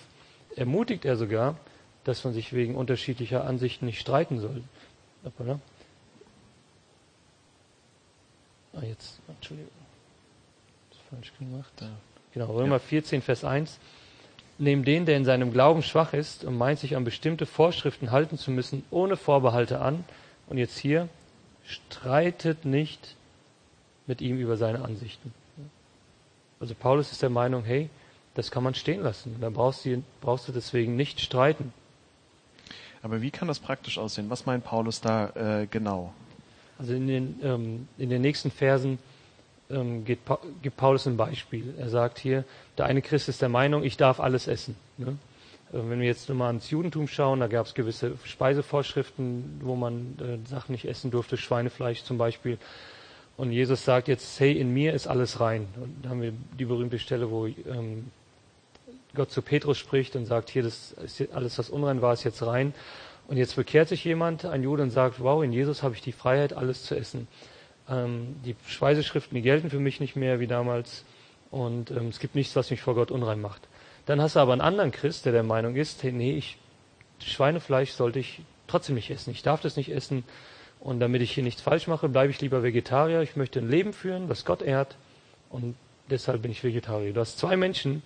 [0.56, 1.56] ermutigt er sogar,
[2.04, 4.62] dass man sich wegen unterschiedlicher Ansichten nicht streiten soll.
[5.24, 5.60] Hoppala.
[8.74, 9.70] Ah, jetzt, Entschuldigung.
[11.10, 11.72] Falsch gemacht.
[11.80, 11.90] Ja.
[12.32, 12.78] Genau, Römer ja.
[12.78, 13.78] 14, Vers 1.
[14.58, 18.38] Neben den, der in seinem Glauben schwach ist und meint, sich an bestimmte Vorschriften halten
[18.38, 20.04] zu müssen, ohne Vorbehalte an.
[20.46, 21.08] Und jetzt hier,
[21.64, 23.16] streitet nicht
[24.06, 25.32] mit ihm über seine Ansichten.
[26.60, 27.90] Also Paulus ist der Meinung, hey,
[28.34, 29.36] das kann man stehen lassen.
[29.40, 31.72] Da brauchst du, brauchst du deswegen nicht streiten.
[33.02, 34.30] Aber wie kann das praktisch aussehen?
[34.30, 36.12] Was meint Paulus da äh, genau?
[36.78, 38.98] Also in den, ähm, in den nächsten Versen
[39.70, 40.20] ähm, geht,
[40.62, 41.74] gibt Paulus ein Beispiel.
[41.78, 42.44] Er sagt hier,
[42.78, 44.76] der eine Christ ist der Meinung, ich darf alles essen.
[44.98, 45.18] Ne?
[45.72, 50.16] Äh, wenn wir jetzt nochmal ans Judentum schauen, da gab es gewisse Speisevorschriften, wo man
[50.20, 52.58] äh, Sachen nicht essen durfte, Schweinefleisch zum Beispiel.
[53.36, 55.66] Und Jesus sagt jetzt, hey, in mir ist alles rein.
[55.76, 58.10] Und da haben wir die berühmte Stelle, wo ähm,
[59.14, 62.42] Gott zu Petrus spricht und sagt, hier, das ist alles, was unrein war, ist jetzt
[62.42, 62.74] rein.
[63.28, 66.12] Und jetzt bekehrt sich jemand, ein Jude, und sagt, wow, in Jesus habe ich die
[66.12, 67.28] Freiheit, alles zu essen.
[67.88, 71.04] Ähm, die Speiseschriften, gelten für mich nicht mehr wie damals.
[71.50, 73.62] Und ähm, es gibt nichts, was mich vor Gott unrein macht.
[74.06, 76.58] Dann hast du aber einen anderen Christ, der der Meinung ist, hey, nee, ich,
[77.20, 79.30] Schweinefleisch sollte ich trotzdem nicht essen.
[79.30, 80.24] Ich darf das nicht essen.
[80.80, 83.20] Und damit ich hier nichts falsch mache, bleibe ich lieber Vegetarier.
[83.20, 84.96] Ich möchte ein Leben führen, das Gott ehrt.
[85.50, 85.76] Und
[86.10, 87.12] deshalb bin ich Vegetarier.
[87.12, 88.02] Du hast zwei Menschen,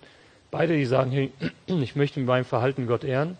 [0.51, 1.31] beide, die sagen, hey,
[1.67, 3.37] ich möchte mit meinem Verhalten Gott ehren,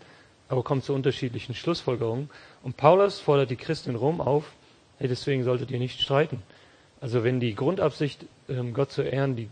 [0.49, 2.29] aber kommen zu unterschiedlichen Schlussfolgerungen.
[2.63, 4.51] Und Paulus fordert die Christen in Rom auf,
[4.99, 6.41] hey, deswegen solltet ihr nicht streiten.
[7.01, 9.49] Also wenn die Grundabsicht, ähm, Gott zu ehren, die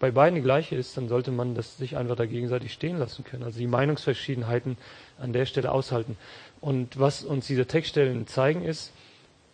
[0.00, 3.24] bei beiden die gleiche ist, dann sollte man das sich einfach da gegenseitig stehen lassen
[3.24, 3.42] können.
[3.42, 4.76] Also die Meinungsverschiedenheiten
[5.18, 6.16] an der Stelle aushalten.
[6.60, 8.92] Und was uns diese Textstellen zeigen ist,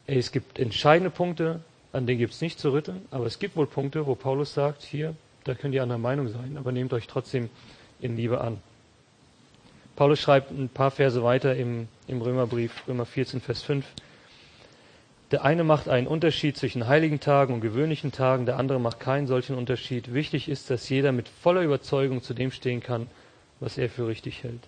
[0.07, 1.61] es gibt entscheidende Punkte,
[1.93, 4.83] an denen gibt es nicht zu rütteln, aber es gibt wohl Punkte, wo Paulus sagt,
[4.83, 5.15] hier,
[5.45, 7.51] da könnt ihr anderer Meinung sein, aber nehmt euch trotzdem
[8.01, 8.59] in Liebe an.
[9.97, 13.87] Paulus schreibt ein paar Verse weiter im, im Römerbrief, Römer 14, Vers 5.
[15.31, 19.27] Der eine macht einen Unterschied zwischen heiligen Tagen und gewöhnlichen Tagen, der andere macht keinen
[19.27, 20.13] solchen Unterschied.
[20.13, 23.07] Wichtig ist, dass jeder mit voller Überzeugung zu dem stehen kann,
[23.61, 24.61] was er für richtig hält.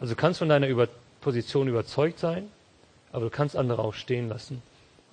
[0.00, 0.88] Also kannst von deiner Über
[1.20, 2.48] Position überzeugt sein,
[3.12, 4.62] aber du kannst andere auch stehen lassen.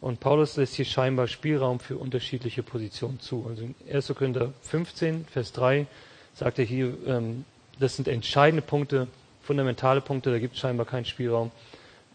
[0.04, 3.46] Und Paulus lässt hier scheinbar Spielraum für unterschiedliche Positionen zu.
[3.48, 4.14] Also in 1.
[4.14, 5.88] Korinther 15, Vers 3
[6.34, 7.46] sagt er hier, ähm,
[7.80, 9.08] das sind entscheidende Punkte,
[9.44, 11.52] fundamentale Punkte, da gibt es scheinbar keinen Spielraum.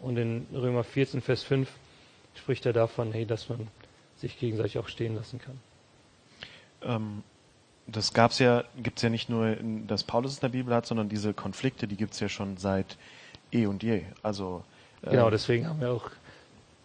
[0.01, 1.67] Und in Römer 14, Vers 5
[2.35, 3.67] spricht er davon, hey, dass man
[4.17, 5.59] sich gegenseitig auch stehen lassen kann.
[6.83, 7.23] Ähm,
[7.87, 11.09] das gab's ja, gibt's ja nicht nur, in, dass Paulus in der Bibel hat, sondern
[11.09, 12.99] diese Konflikte, die gibt es ja schon seit
[13.51, 14.03] eh und je.
[14.21, 14.63] Also
[15.01, 16.11] Genau, deswegen haben wir auch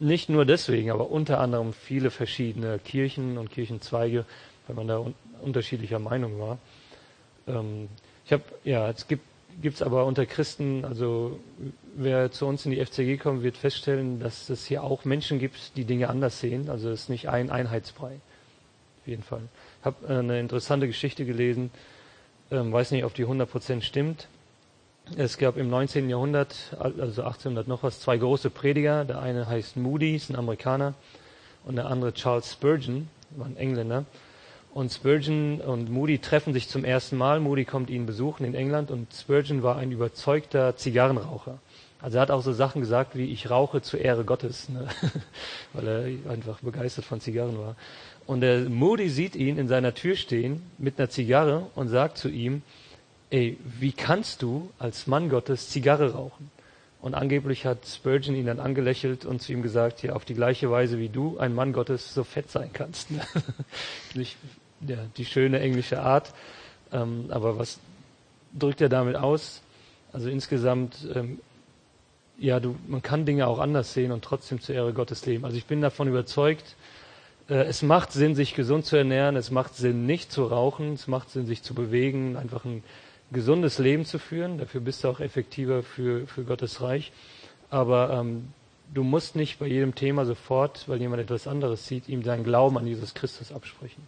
[0.01, 4.25] nicht nur deswegen, aber unter anderem viele verschiedene Kirchen und Kirchenzweige,
[4.67, 6.59] weil man da un unterschiedlicher Meinung war.
[7.47, 7.89] Ähm,
[8.25, 9.25] ich habe, ja, es gibt
[9.63, 11.39] es aber unter Christen, also
[11.95, 15.77] wer zu uns in die FCG kommt, wird feststellen, dass es hier auch Menschen gibt,
[15.77, 16.71] die Dinge anders sehen.
[16.71, 18.21] Also es ist nicht ein Einheitsbrei.
[19.03, 19.43] Auf jeden Fall.
[19.81, 21.71] Ich habe äh, eine interessante Geschichte gelesen,
[22.51, 24.29] ähm, weiß nicht, ob die 100% stimmt.
[25.19, 26.09] Es gab im 19.
[26.09, 29.05] Jahrhundert, also 1800 noch was, zwei große Prediger.
[29.05, 30.95] Der eine heißt Moody, ist ein Amerikaner,
[31.65, 34.07] und der andere Charles Spurgeon, war ein Engländer.
[34.73, 37.39] Und Spurgeon und Moody treffen sich zum ersten Mal.
[37.39, 41.59] Moody kommt ihn besuchen in England und Spurgeon war ein überzeugter Zigarrenraucher.
[42.01, 44.89] Also er hat auch so Sachen gesagt wie ich rauche zur Ehre Gottes, ne?
[45.75, 47.77] weil er einfach begeistert von Zigarren war.
[48.27, 52.31] Und der Moody sieht ihn in seiner Tür stehen mit einer Zigarre und sagt zu
[52.31, 52.63] ihm,
[53.35, 56.53] ey, wie kannst du als Mann Gottes Zigarre rauchen?
[57.01, 60.71] Und angeblich hat Spurgeon ihn dann angelächelt und zu ihm gesagt, ja, auf die gleiche
[60.71, 63.09] Weise wie du, ein Mann Gottes, so fett sein kannst.
[64.15, 64.37] Nicht,
[64.87, 66.33] ja, die schöne englische Art.
[66.93, 67.81] Ähm, aber was
[68.59, 69.63] drückt er damit aus?
[70.13, 71.41] Also insgesamt ähm,
[72.39, 75.45] ja, du, man kann Dinge auch anders sehen und trotzdem zur Ehre Gottes leben.
[75.45, 76.77] Also ich bin davon überzeugt,
[77.49, 81.09] äh, es macht Sinn, sich gesund zu ernähren, es macht Sinn, nicht zu rauchen, es
[81.09, 82.83] macht Sinn, sich zu bewegen, einfach ein
[83.33, 84.59] gesundes Leben zu führen.
[84.59, 87.13] Dafür bist du auch effektiver für, für Gottes Reich.
[87.71, 88.53] Aber ähm,
[88.93, 92.79] du musst nicht bei jedem Thema sofort, weil jemand etwas anderes sieht, ihm seinen Glauben
[92.79, 94.07] an Jesus Christus absprechen.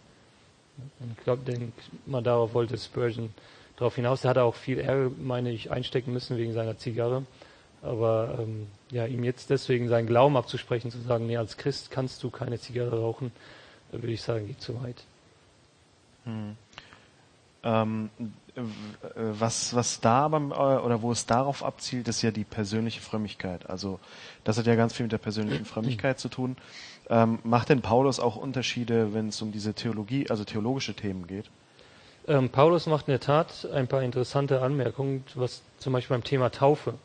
[0.99, 1.73] Und ich glaube, denk
[2.05, 3.29] mal darauf wollte Spurgeon
[3.77, 4.23] darauf hinaus.
[4.23, 7.25] Er hat auch viel Ärger, meine ich, einstecken müssen wegen seiner Zigarre.
[7.81, 12.23] Aber ähm, ja, ihm jetzt deswegen seinen Glauben abzusprechen, zu sagen, nee, als Christ kannst
[12.23, 13.31] du keine Zigarre rauchen,
[13.91, 15.03] würde ich sagen, geht zu weit.
[16.25, 16.55] Hm.
[17.67, 18.09] Ähm,
[19.15, 23.69] was, was da aber, äh, oder wo es darauf abzielt, ist ja die persönliche Frömmigkeit.
[23.69, 23.99] Also
[24.43, 26.55] das hat ja ganz viel mit der persönlichen Frömmigkeit zu tun.
[27.09, 31.49] Ähm, macht denn Paulus auch Unterschiede, wenn es um diese Theologie, also theologische Themen geht?
[32.27, 36.49] Ähm, Paulus macht in der Tat ein paar interessante Anmerkungen, was zum Beispiel beim Thema
[36.49, 36.95] Taufe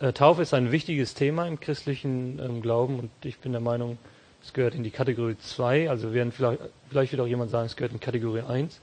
[0.00, 3.98] äh, Taufe ist ein wichtiges Thema im christlichen ähm, Glauben und ich bin der Meinung,
[4.42, 5.90] es gehört in die Kategorie 2.
[5.90, 8.80] Also werden vielleicht, vielleicht wird auch jemand sagen, es gehört in Kategorie 1.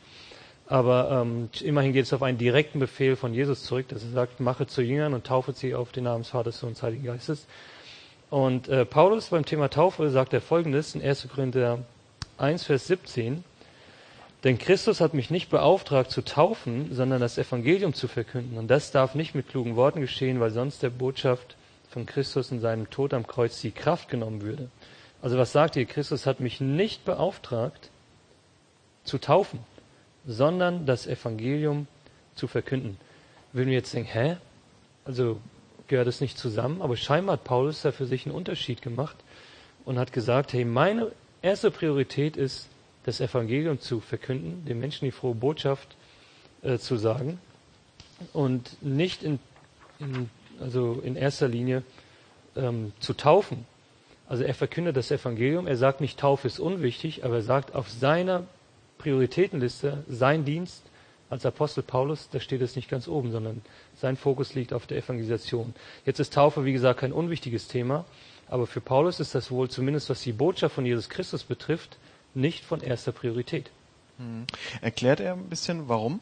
[0.67, 4.39] Aber ähm, immerhin geht es auf einen direkten Befehl von Jesus zurück, dass er sagt,
[4.39, 7.45] mache zu Jüngern und taufe sie auf den Namen des Vaters, Sohnes, Heiligen Geistes.
[8.31, 11.27] Und äh, Paulus beim Thema Taufe sagt er folgendes in 1.
[11.33, 11.79] Korinther
[12.37, 13.43] 1, Vers 17.
[14.43, 18.57] Denn Christus hat mich nicht beauftragt zu taufen, sondern das Evangelium zu verkünden.
[18.57, 21.55] Und das darf nicht mit klugen Worten geschehen, weil sonst der Botschaft
[21.89, 24.69] von Christus in seinem Tod am Kreuz die Kraft genommen würde.
[25.21, 25.85] Also was sagt ihr?
[25.85, 27.89] Christus hat mich nicht beauftragt
[29.03, 29.59] zu taufen,
[30.27, 31.87] sondern das Evangelium
[32.35, 32.97] zu verkünden.
[33.53, 34.37] Würden wir jetzt denken, hä?
[35.05, 35.39] Also
[35.87, 36.81] gehört es nicht zusammen?
[36.81, 39.15] Aber scheinbar hat Paulus da für sich einen Unterschied gemacht
[39.85, 41.11] und hat gesagt, hey, meine
[41.41, 42.67] erste Priorität ist,
[43.03, 45.95] das Evangelium zu verkünden, den Menschen die frohe Botschaft
[46.63, 47.39] äh, zu sagen
[48.33, 49.39] und nicht in,
[49.99, 51.83] in, also in erster Linie
[52.55, 53.65] ähm, zu taufen.
[54.27, 57.89] Also er verkündet das Evangelium, er sagt nicht, Taufe ist unwichtig, aber er sagt auf
[57.91, 58.43] seiner
[58.97, 60.83] Prioritätenliste, sein Dienst
[61.29, 63.61] als Apostel Paulus, da steht es nicht ganz oben, sondern
[63.95, 65.73] sein Fokus liegt auf der Evangelisation.
[66.05, 68.05] Jetzt ist Taufe, wie gesagt, kein unwichtiges Thema,
[68.47, 71.97] aber für Paulus ist das wohl zumindest, was die Botschaft von Jesus Christus betrifft,
[72.33, 73.71] nicht von erster Priorität.
[74.17, 74.45] Hm.
[74.81, 76.19] Erklärt er ein bisschen, warum?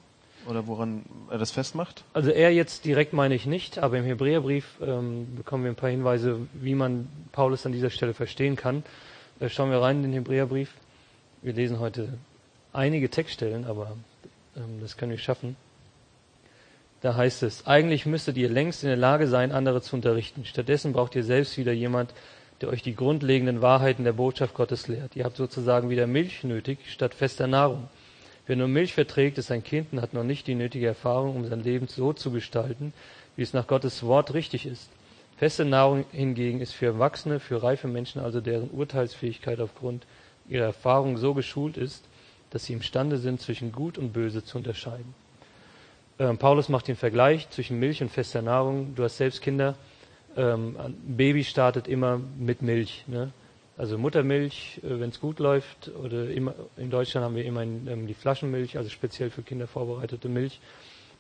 [0.48, 2.04] Oder woran er das festmacht?
[2.14, 5.90] Also er jetzt direkt meine ich nicht, aber im Hebräerbrief ähm, bekommen wir ein paar
[5.90, 8.84] Hinweise, wie man Paulus an dieser Stelle verstehen kann.
[9.40, 10.74] Äh, schauen wir rein in den Hebräerbrief.
[11.42, 12.18] Wir lesen heute
[12.74, 13.96] einige Textstellen, aber
[14.56, 15.56] ähm, das können wir schaffen.
[17.02, 20.46] Da heißt es, eigentlich müsstet ihr längst in der Lage sein, andere zu unterrichten.
[20.46, 22.14] Stattdessen braucht ihr selbst wieder jemand,
[22.62, 25.16] der euch die grundlegenden Wahrheiten der Botschaft Gottes lehrt.
[25.16, 27.90] Ihr habt sozusagen wieder Milch nötig statt fester Nahrung.
[28.46, 31.46] Wer nur Milch verträgt, ist ein Kind und hat noch nicht die nötige Erfahrung, um
[31.46, 32.94] sein Leben so zu gestalten,
[33.36, 34.90] wie es nach Gottes Wort richtig ist.
[35.36, 40.06] Feste Nahrung hingegen ist für Erwachsene, für reife Menschen, also deren Urteilsfähigkeit aufgrund
[40.48, 42.06] ihrer Erfahrung so geschult ist,
[42.54, 45.14] dass sie imstande sind, zwischen Gut und Böse zu unterscheiden.
[46.20, 48.96] Ähm, Paulus macht den Vergleich zwischen Milch und fester Nahrung.
[48.96, 49.76] Du hast selbst Kinder
[50.36, 53.04] ähm, ein Baby startet immer mit Milch.
[53.08, 53.32] Ne?
[53.78, 58.08] Also Muttermilch, äh, wenn es gut läuft, oder immer, in Deutschland haben wir immerhin ähm,
[58.08, 60.60] die Flaschenmilch, also speziell für Kinder vorbereitete Milch.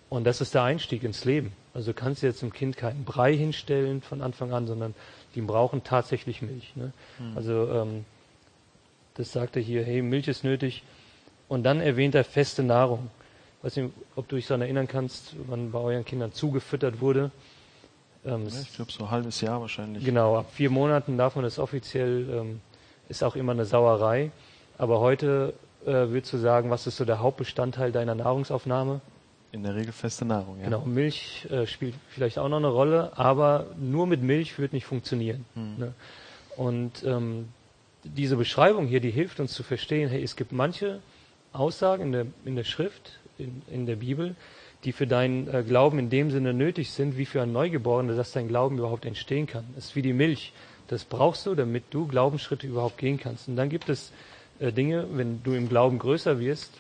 [0.09, 1.53] Und das ist der Einstieg ins Leben.
[1.73, 4.93] Also du kannst jetzt dem Kind keinen Brei hinstellen von Anfang an, sondern
[5.33, 6.75] die brauchen tatsächlich Milch.
[6.75, 6.93] Ne?
[7.19, 7.37] Mhm.
[7.37, 8.05] Also ähm,
[9.15, 10.83] das sagt er hier, hey, Milch ist nötig.
[11.47, 13.09] Und dann erwähnt er feste Nahrung.
[13.59, 17.31] Ich weiß nicht, ob du dich daran erinnern kannst, wann bei euren Kindern zugefüttert wurde.
[18.25, 20.03] Ähm, ich glaube, so ein halbes Jahr wahrscheinlich.
[20.03, 22.61] Genau, ab vier Monaten darf man das offiziell, ähm,
[23.09, 24.31] ist auch immer eine Sauerei.
[24.77, 25.53] Aber heute
[25.85, 29.01] äh, würdest du sagen, was ist so der Hauptbestandteil deiner Nahrungsaufnahme?
[29.51, 30.65] In der Regel feste Nahrung, ja.
[30.65, 34.85] Genau, Milch äh, spielt vielleicht auch noch eine Rolle, aber nur mit Milch wird nicht
[34.85, 35.45] funktionieren.
[35.53, 35.77] Hm.
[35.77, 35.93] Ne?
[36.57, 37.49] Und ähm,
[38.03, 41.01] diese Beschreibung hier, die hilft uns zu verstehen, hey, es gibt manche
[41.53, 44.35] Aussagen in der, in der Schrift, in, in der Bibel,
[44.83, 48.33] die für deinen äh, Glauben in dem Sinne nötig sind, wie für ein Neugeborener, dass
[48.33, 49.65] dein Glauben überhaupt entstehen kann.
[49.77, 50.53] Es ist wie die Milch.
[50.87, 53.47] Das brauchst du, damit du Glaubensschritte überhaupt gehen kannst.
[53.47, 54.11] Und dann gibt es
[54.59, 56.71] äh, Dinge, wenn du im Glauben größer wirst,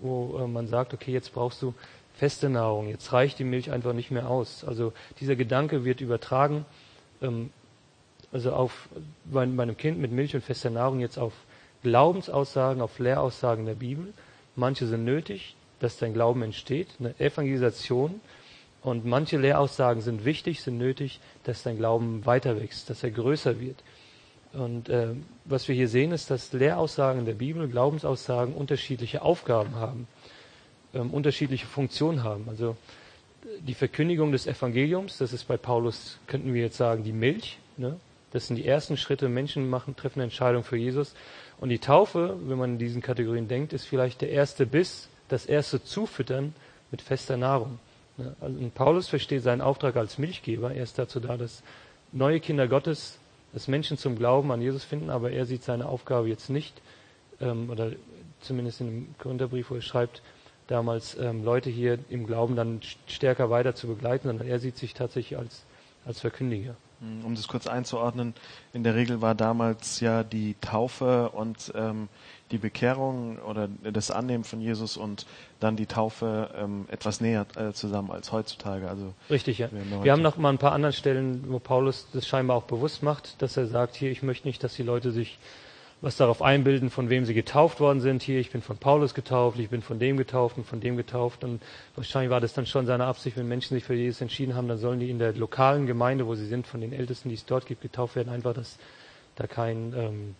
[0.00, 1.74] wo äh, man sagt, okay, jetzt brauchst du
[2.14, 4.64] feste Nahrung, jetzt reicht die Milch einfach nicht mehr aus.
[4.64, 6.64] Also dieser Gedanke wird übertragen,
[7.22, 7.50] ähm,
[8.32, 8.88] also auf
[9.24, 11.32] bei, bei einem Kind mit Milch und fester Nahrung jetzt auf
[11.84, 14.12] Glaubensaussagen, auf Lehraussagen der Bibel.
[14.56, 18.20] Manche sind nötig, dass dein Glauben entsteht, eine Evangelisation.
[18.82, 23.60] Und manche Lehraussagen sind wichtig, sind nötig, dass dein Glauben weiter wächst, dass er größer
[23.60, 23.76] wird.
[24.52, 25.08] Und äh,
[25.44, 30.06] was wir hier sehen, ist, dass Lehraussagen der Bibel, Glaubensaussagen unterschiedliche Aufgaben haben,
[30.94, 32.48] ähm, unterschiedliche Funktionen haben.
[32.48, 32.76] Also
[33.60, 37.58] die Verkündigung des Evangeliums, das ist bei Paulus, könnten wir jetzt sagen, die Milch.
[37.76, 37.98] Ne?
[38.30, 39.28] Das sind die ersten Schritte.
[39.28, 41.14] Menschen machen, treffen eine Entscheidung für Jesus.
[41.60, 45.46] Und die Taufe, wenn man in diesen Kategorien denkt, ist vielleicht der erste Biss, das
[45.46, 46.54] erste Zufüttern
[46.90, 47.78] mit fester Nahrung.
[48.16, 48.34] Ne?
[48.40, 50.72] Also Paulus versteht seinen Auftrag als Milchgeber.
[50.72, 51.62] Er ist dazu da, dass
[52.12, 53.18] neue Kinder Gottes
[53.54, 56.82] dass Menschen zum Glauben an Jesus finden, aber er sieht seine Aufgabe jetzt nicht,
[57.40, 57.92] ähm, oder
[58.40, 60.22] zumindest in dem Korintherbrief, wo er schreibt,
[60.66, 64.92] damals ähm, Leute hier im Glauben dann stärker weiter zu begleiten, sondern er sieht sich
[64.92, 65.62] tatsächlich als,
[66.04, 66.74] als Verkündiger.
[67.00, 68.34] Um das kurz einzuordnen,
[68.72, 72.08] in der Regel war damals ja die Taufe und ähm,
[72.50, 75.26] die Bekehrung oder das Annehmen von Jesus und
[75.60, 78.88] dann die Taufe ähm, etwas näher äh, zusammen als heutzutage.
[78.88, 79.68] Also Richtig, ja.
[79.72, 83.02] Wir, wir haben noch mal ein paar anderen Stellen, wo Paulus das scheinbar auch bewusst
[83.02, 85.38] macht, dass er sagt, hier, ich möchte nicht, dass die Leute sich
[86.04, 88.22] was darauf einbilden, von wem sie getauft worden sind.
[88.22, 91.44] Hier, ich bin von Paulus getauft, ich bin von dem getauft und von dem getauft.
[91.44, 91.62] Und
[91.96, 94.76] wahrscheinlich war das dann schon seine Absicht, wenn Menschen sich für Jesus entschieden haben, dann
[94.76, 97.64] sollen die in der lokalen Gemeinde, wo sie sind, von den Ältesten, die es dort
[97.64, 98.28] gibt, getauft werden.
[98.28, 98.78] Einfach, dass
[99.34, 100.36] da kein, ähm,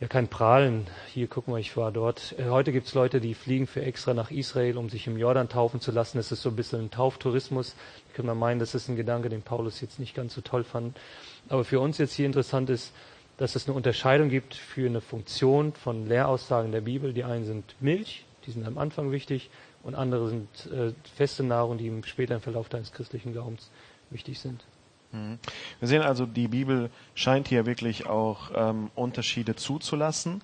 [0.00, 0.86] ja, kein Prahlen.
[1.12, 2.34] Hier, guck mal, ich war dort.
[2.38, 5.50] Äh, heute gibt es Leute, die fliegen für extra nach Israel, um sich im Jordan
[5.50, 6.16] taufen zu lassen.
[6.16, 7.74] Das ist so ein bisschen ein Tauftourismus.
[8.08, 10.64] Da könnte man meinen, das ist ein Gedanke, den Paulus jetzt nicht ganz so toll
[10.64, 10.96] fand.
[11.50, 12.94] Aber für uns jetzt hier interessant ist,
[13.36, 17.12] dass es eine Unterscheidung gibt für eine Funktion von Lehraussagen der Bibel.
[17.12, 19.50] Die einen sind Milch, die sind am Anfang wichtig,
[19.82, 23.70] und andere sind äh, feste Nahrung, die im späteren Verlauf deines christlichen Glaubens
[24.10, 24.62] wichtig sind.
[25.12, 25.38] Mhm.
[25.80, 30.42] Wir sehen also, die Bibel scheint hier wirklich auch ähm, Unterschiede zuzulassen.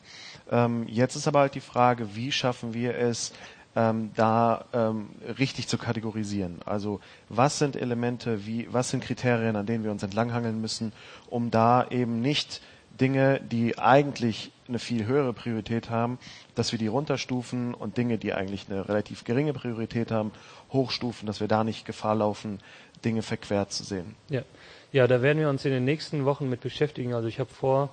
[0.50, 3.32] Ähm, jetzt ist aber halt die Frage, wie schaffen wir es,
[3.76, 6.60] ähm, da ähm, richtig zu kategorisieren.
[6.64, 10.92] Also was sind Elemente, wie, was sind Kriterien, an denen wir uns entlanghangeln müssen,
[11.30, 12.60] um da eben nicht
[13.00, 16.18] Dinge, die eigentlich eine viel höhere Priorität haben,
[16.54, 20.32] dass wir die runterstufen und Dinge, die eigentlich eine relativ geringe Priorität haben,
[20.72, 22.60] hochstufen, dass wir da nicht Gefahr laufen,
[23.04, 24.14] Dinge verquert zu sehen.
[24.28, 24.42] Ja.
[24.92, 27.14] ja, da werden wir uns in den nächsten Wochen mit beschäftigen.
[27.14, 27.90] Also ich habe vor,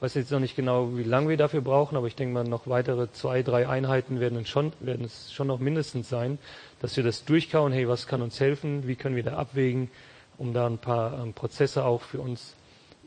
[0.00, 2.66] weiß jetzt noch nicht genau, wie lange wir dafür brauchen, aber ich denke mal, noch
[2.66, 6.38] weitere zwei, drei Einheiten werden schon, werden es schon noch mindestens sein,
[6.80, 7.72] dass wir das durchkauen.
[7.72, 8.86] Hey, was kann uns helfen?
[8.86, 9.90] Wie können wir da abwägen,
[10.36, 12.54] um da ein paar ähm, Prozesse auch für uns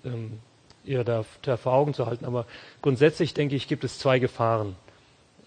[0.06, 0.40] ähm,
[0.86, 2.26] ihr da, vor Augen zu halten.
[2.26, 2.46] Aber
[2.82, 4.76] grundsätzlich denke ich, gibt es zwei Gefahren.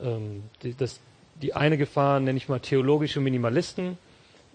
[0.00, 1.00] Ähm, die, das,
[1.42, 3.98] die eine Gefahr nenne ich mal theologische Minimalisten.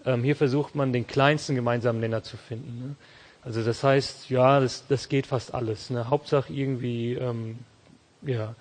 [0.04, 2.88] Ähm, hier versucht man den kleinsten gemeinsamen Nenner zu finden.
[2.88, 2.96] Ne?
[3.44, 5.90] Also das heißt, ja, das, das geht fast alles.
[5.90, 6.08] Ne?
[6.10, 7.58] Hauptsache irgendwie, ähm,
[8.22, 8.54] ja,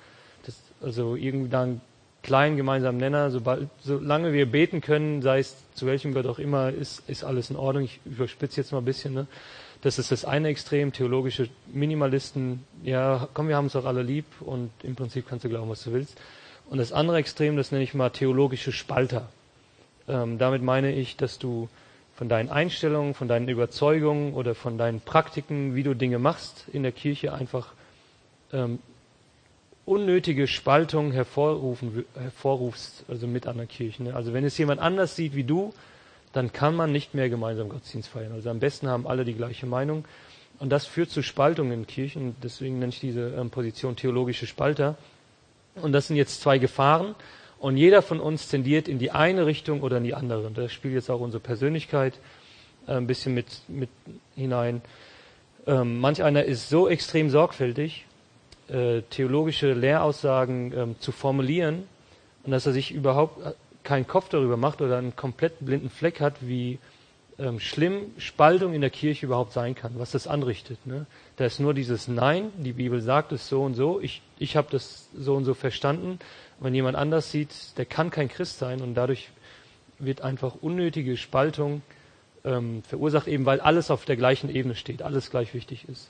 [0.45, 1.81] das, also irgendwie da einen
[2.23, 3.31] kleinen gemeinsamen Nenner.
[3.31, 7.49] Sobald, solange wir beten können, sei es zu welchem Gott auch immer, ist, ist alles
[7.49, 7.83] in Ordnung.
[7.83, 9.13] Ich überspitze jetzt mal ein bisschen.
[9.13, 9.27] Ne?
[9.81, 14.25] Das ist das eine Extrem, theologische Minimalisten, ja, komm, wir haben es doch alle lieb
[14.39, 16.19] und im Prinzip kannst du glauben, was du willst.
[16.69, 19.27] Und das andere Extrem, das nenne ich mal theologische Spalter.
[20.07, 21.67] Ähm, damit meine ich, dass du
[22.15, 26.83] von deinen Einstellungen, von deinen Überzeugungen oder von deinen Praktiken, wie du Dinge machst in
[26.83, 27.73] der Kirche, einfach
[28.53, 28.79] ähm,
[29.85, 34.05] unnötige Spaltung hervorrufen, hervorrufst, also mit anderen Kirchen.
[34.05, 34.15] Ne?
[34.15, 35.73] Also wenn es jemand anders sieht wie du,
[36.33, 38.31] dann kann man nicht mehr gemeinsam Gottesdienst feiern.
[38.31, 40.05] Also am besten haben alle die gleiche Meinung.
[40.59, 42.35] Und das führt zu Spaltungen in Kirchen.
[42.43, 44.95] Deswegen nenne ich diese ähm, Position theologische Spalter.
[45.75, 47.15] Und das sind jetzt zwei Gefahren.
[47.59, 50.47] Und jeder von uns tendiert in die eine Richtung oder in die andere.
[50.47, 52.19] Und da spielt jetzt auch unsere Persönlichkeit
[52.87, 53.89] äh, ein bisschen mit, mit
[54.35, 54.81] hinein.
[55.67, 58.05] Ähm, manch einer ist so extrem sorgfältig,
[58.67, 61.83] äh, theologische Lehraussagen ähm, zu formulieren
[62.43, 63.37] und dass er sich überhaupt
[63.83, 66.79] keinen Kopf darüber macht oder einen komplett blinden Fleck hat, wie
[67.39, 70.85] ähm, schlimm Spaltung in der Kirche überhaupt sein kann, was das anrichtet.
[70.85, 71.05] Ne?
[71.37, 74.67] Da ist nur dieses Nein, die Bibel sagt es so und so, ich, ich habe
[74.71, 76.19] das so und so verstanden.
[76.59, 79.29] Wenn jemand anders sieht, der kann kein Christ sein und dadurch
[79.97, 81.81] wird einfach unnötige Spaltung
[82.43, 86.09] ähm, verursacht, eben weil alles auf der gleichen Ebene steht, alles gleich wichtig ist.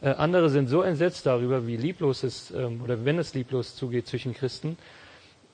[0.00, 4.06] Äh, andere sind so entsetzt darüber, wie lieblos es ähm, oder wenn es lieblos zugeht
[4.06, 4.78] zwischen Christen,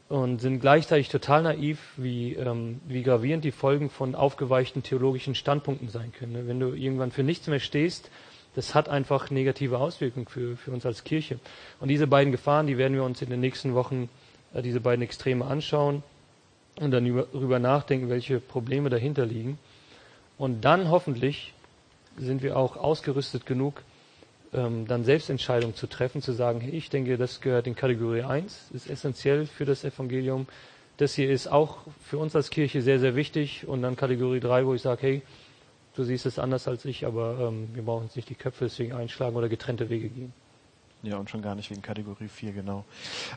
[0.09, 5.89] und sind gleichzeitig total naiv, wie, ähm, wie gravierend die Folgen von aufgeweichten theologischen Standpunkten
[5.89, 6.33] sein können.
[6.33, 6.47] Ne?
[6.47, 8.11] Wenn du irgendwann für nichts mehr stehst,
[8.55, 11.39] das hat einfach negative Auswirkungen für, für uns als Kirche.
[11.81, 14.09] Und diese beiden Gefahren, die werden wir uns in den nächsten Wochen,
[14.55, 16.03] äh, diese beiden Extreme anschauen
[16.81, 19.59] und dann über, darüber nachdenken, welche Probleme dahinter liegen.
[20.39, 21.53] Und dann hoffentlich
[22.17, 23.83] sind wir auch ausgerüstet genug,
[24.57, 28.71] ähm, dann Selbstentscheidungen zu treffen, zu sagen, hey, ich denke, das gehört in Kategorie 1,
[28.73, 30.47] ist essentiell für das Evangelium.
[30.97, 33.67] Das hier ist auch für uns als Kirche sehr, sehr wichtig.
[33.67, 35.23] Und dann Kategorie 3, wo ich sage, hey,
[35.95, 38.93] du siehst es anders als ich, aber ähm, wir brauchen uns nicht die Köpfe deswegen
[38.93, 40.33] einschlagen oder getrennte Wege gehen.
[41.03, 42.85] Ja, und schon gar nicht wegen Kategorie 4, genau.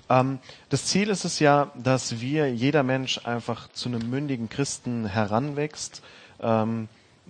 [0.09, 0.39] Ähm,
[0.69, 6.01] das Ziel ist es ja, dass wir, jeder Mensch einfach zu einem mündigen Christen heranwächst.
[6.41, 6.87] Ähm,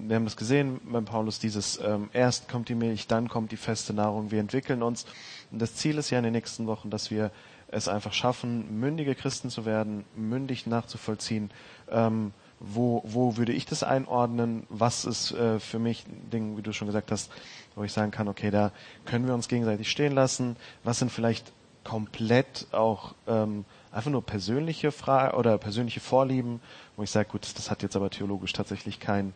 [0.08, 3.58] wir haben das gesehen beim Paulus, dieses ähm, erst kommt die Milch, dann kommt die
[3.58, 4.32] feste Nahrung.
[4.32, 5.06] Wir entwickeln uns.
[5.52, 7.32] Und das Ziel ist ja in den nächsten Wochen, dass wir
[7.68, 11.52] es einfach schaffen, mündige Christen zu werden, mündig nachzuvollziehen,
[11.92, 14.66] ähm, wo, wo würde ich das einordnen?
[14.70, 17.32] Was ist äh, für mich ein Ding, wie du schon gesagt hast,
[17.76, 18.72] wo ich sagen kann, okay, da
[19.06, 20.58] können wir uns gegenseitig stehen lassen.
[20.84, 26.62] Was sind vielleicht komplett auch ähm, einfach nur persönliche Fragen oder persönliche Vorlieben,
[26.98, 29.34] wo ich sage, gut, das hat jetzt aber theologisch tatsächlich keinen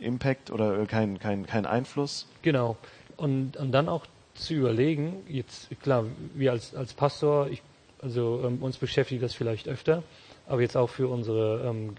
[0.00, 2.26] Impact oder keinen kein, kein Einfluss.
[2.42, 2.76] Genau.
[3.16, 7.62] Und, und dann auch zu überlegen, jetzt klar, wir als, als Pastor, ich,
[8.00, 10.02] also ähm, uns beschäftigt das vielleicht öfter,
[10.46, 11.96] aber jetzt auch für unsere ähm,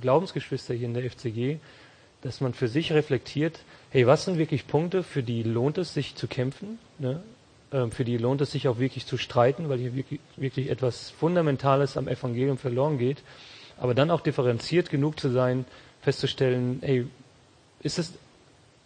[0.00, 1.58] Glaubensgeschwister hier in der FCG,
[2.22, 6.14] dass man für sich reflektiert, hey, was sind wirklich Punkte, für die lohnt es sich
[6.14, 7.22] zu kämpfen, ne?
[7.72, 11.10] ähm, für die lohnt es sich auch wirklich zu streiten, weil hier wirklich, wirklich etwas
[11.10, 13.22] Fundamentales am Evangelium verloren geht,
[13.78, 15.64] aber dann auch differenziert genug zu sein,
[16.02, 17.06] festzustellen, hey,
[17.82, 18.12] ist es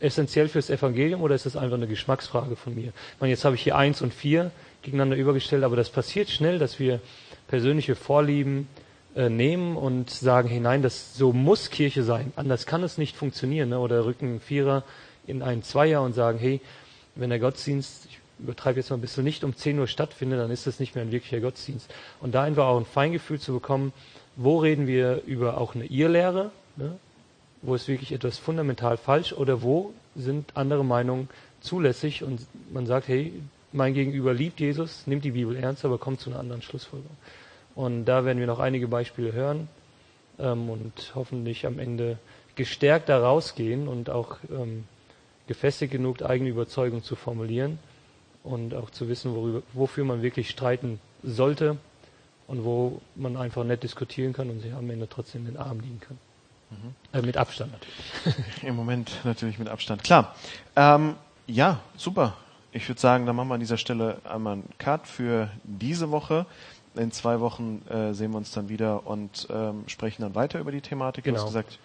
[0.01, 2.89] essentiell fürs Evangelium oder ist es einfach eine Geschmacksfrage von mir?
[3.15, 4.51] Ich meine, jetzt habe ich hier eins und vier
[4.83, 7.01] gegeneinander übergestellt, aber das passiert schnell, dass wir
[7.49, 8.69] persönliche Vorlieben,
[9.17, 13.17] äh, nehmen und sagen, hey nein, das so muss Kirche sein, anders kann es nicht
[13.17, 13.69] funktionieren.
[13.69, 13.79] Ne?
[13.79, 14.83] Oder rücken Vierer
[15.27, 16.61] in einen Zweier und sagen, hey,
[17.15, 20.51] wenn der Gottesdienst, ich übertreibe jetzt mal ein bisschen, nicht um 10 Uhr stattfindet, dann
[20.51, 21.89] ist das nicht mehr ein wirklicher Gottesdienst.
[22.21, 23.93] Und da einfach auch ein Feingefühl zu bekommen,
[24.35, 26.99] wo reden wir über auch eine Irrlehre, ne?
[27.65, 31.29] Wo ist wirklich etwas fundamental falsch oder wo sind andere Meinungen
[31.61, 33.33] zulässig und man sagt, hey,
[33.73, 37.17] mein Gegenüber liebt Jesus, nimmt die Bibel ernst, aber kommt zu einer anderen Schlussfolgerung.
[37.75, 39.69] Und da werden wir noch einige Beispiele hören
[40.39, 42.19] ähm, und hoffentlich am Ende
[42.55, 44.85] gestärkt da rausgehen und auch ähm,
[45.49, 47.79] gefestigt genug eigene Überzeugung zu formulieren
[48.45, 51.79] und auch zu wissen, worüber, wofür man wirklich streiten sollte
[52.47, 56.01] und wo man einfach nett diskutieren kann und sich am Ende trotzdem den Arm liegen
[56.01, 56.19] kann.
[56.83, 57.19] Mhm.
[57.19, 58.63] Äh, mit Abstand natürlich.
[58.63, 60.05] Im Moment natürlich mit Abstand.
[60.05, 60.35] Klar.
[60.77, 61.15] Ähm,
[61.47, 62.37] ja, super.
[62.73, 66.47] Ich würde sagen, dann machen wir an dieser Stelle einmal einen Cut für diese Woche
[66.97, 70.73] in zwei Wochen äh, sehen wir uns dann wieder und ähm, sprechen dann weiter über
[70.73, 71.25] die Thematik.
[71.25, 71.39] Genau.
[71.39, 71.79] Du hast gesagt,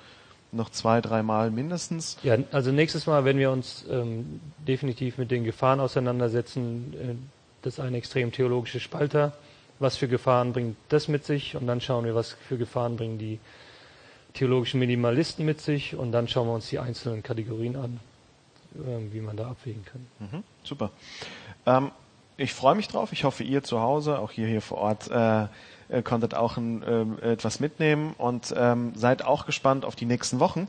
[0.51, 2.17] noch zwei, dreimal mindestens.
[2.23, 6.93] Ja, also nächstes Mal werden wir uns ähm, definitiv mit den Gefahren auseinandersetzen.
[6.93, 7.15] Äh,
[7.61, 9.33] das ist ein extrem theologischer Spalter.
[9.79, 11.55] Was für Gefahren bringt das mit sich?
[11.55, 13.39] Und dann schauen wir, was für Gefahren bringen die
[14.33, 15.95] theologischen Minimalisten mit sich.
[15.95, 17.99] Und dann schauen wir uns die einzelnen Kategorien an,
[18.75, 20.07] äh, wie man da abwägen kann.
[20.19, 20.91] Mhm, super.
[21.65, 21.91] Ähm,
[22.37, 23.11] ich freue mich drauf.
[23.11, 25.47] Ich hoffe, ihr zu Hause, auch hier, hier vor Ort, äh,
[25.89, 30.39] äh, konntet auch ein, äh, etwas mitnehmen und ähm, seid auch gespannt auf die nächsten
[30.39, 30.67] Wochen.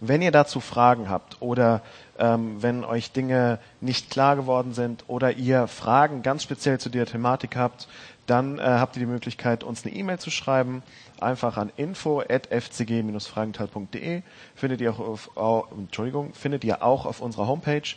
[0.00, 1.82] Wenn ihr dazu Fragen habt oder
[2.18, 7.06] ähm, wenn euch Dinge nicht klar geworden sind oder ihr Fragen ganz speziell zu der
[7.06, 7.88] Thematik habt,
[8.26, 10.82] dann äh, habt ihr die Möglichkeit, uns eine E-Mail zu schreiben.
[11.20, 14.22] Einfach an info@fcg-fragenthal.de
[14.54, 17.96] findet ihr auch auf, oh, Entschuldigung, findet ihr auch auf unserer Homepage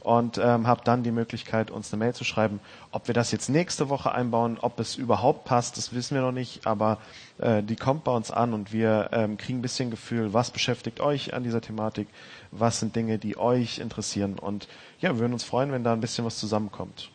[0.00, 2.60] und ähm, habt dann die Möglichkeit, uns eine Mail zu schreiben.
[2.90, 6.32] Ob wir das jetzt nächste Woche einbauen, ob es überhaupt passt, das wissen wir noch
[6.32, 6.96] nicht, aber
[7.38, 11.00] äh, die kommt bei uns an und wir ähm, kriegen ein bisschen Gefühl, was beschäftigt
[11.00, 12.08] euch an dieser Thematik,
[12.52, 14.66] was sind Dinge, die euch interessieren und
[14.98, 17.10] ja, wir würden uns freuen, wenn da ein bisschen was zusammenkommt.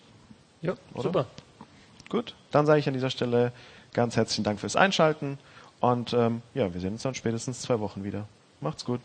[0.61, 1.03] Ja, Oder?
[1.03, 1.25] super.
[2.09, 3.51] Gut, dann sage ich an dieser Stelle
[3.93, 5.37] ganz herzlichen Dank fürs Einschalten
[5.79, 8.27] und ähm, ja, wir sehen uns dann spätestens zwei Wochen wieder.
[8.61, 9.01] Macht's gut.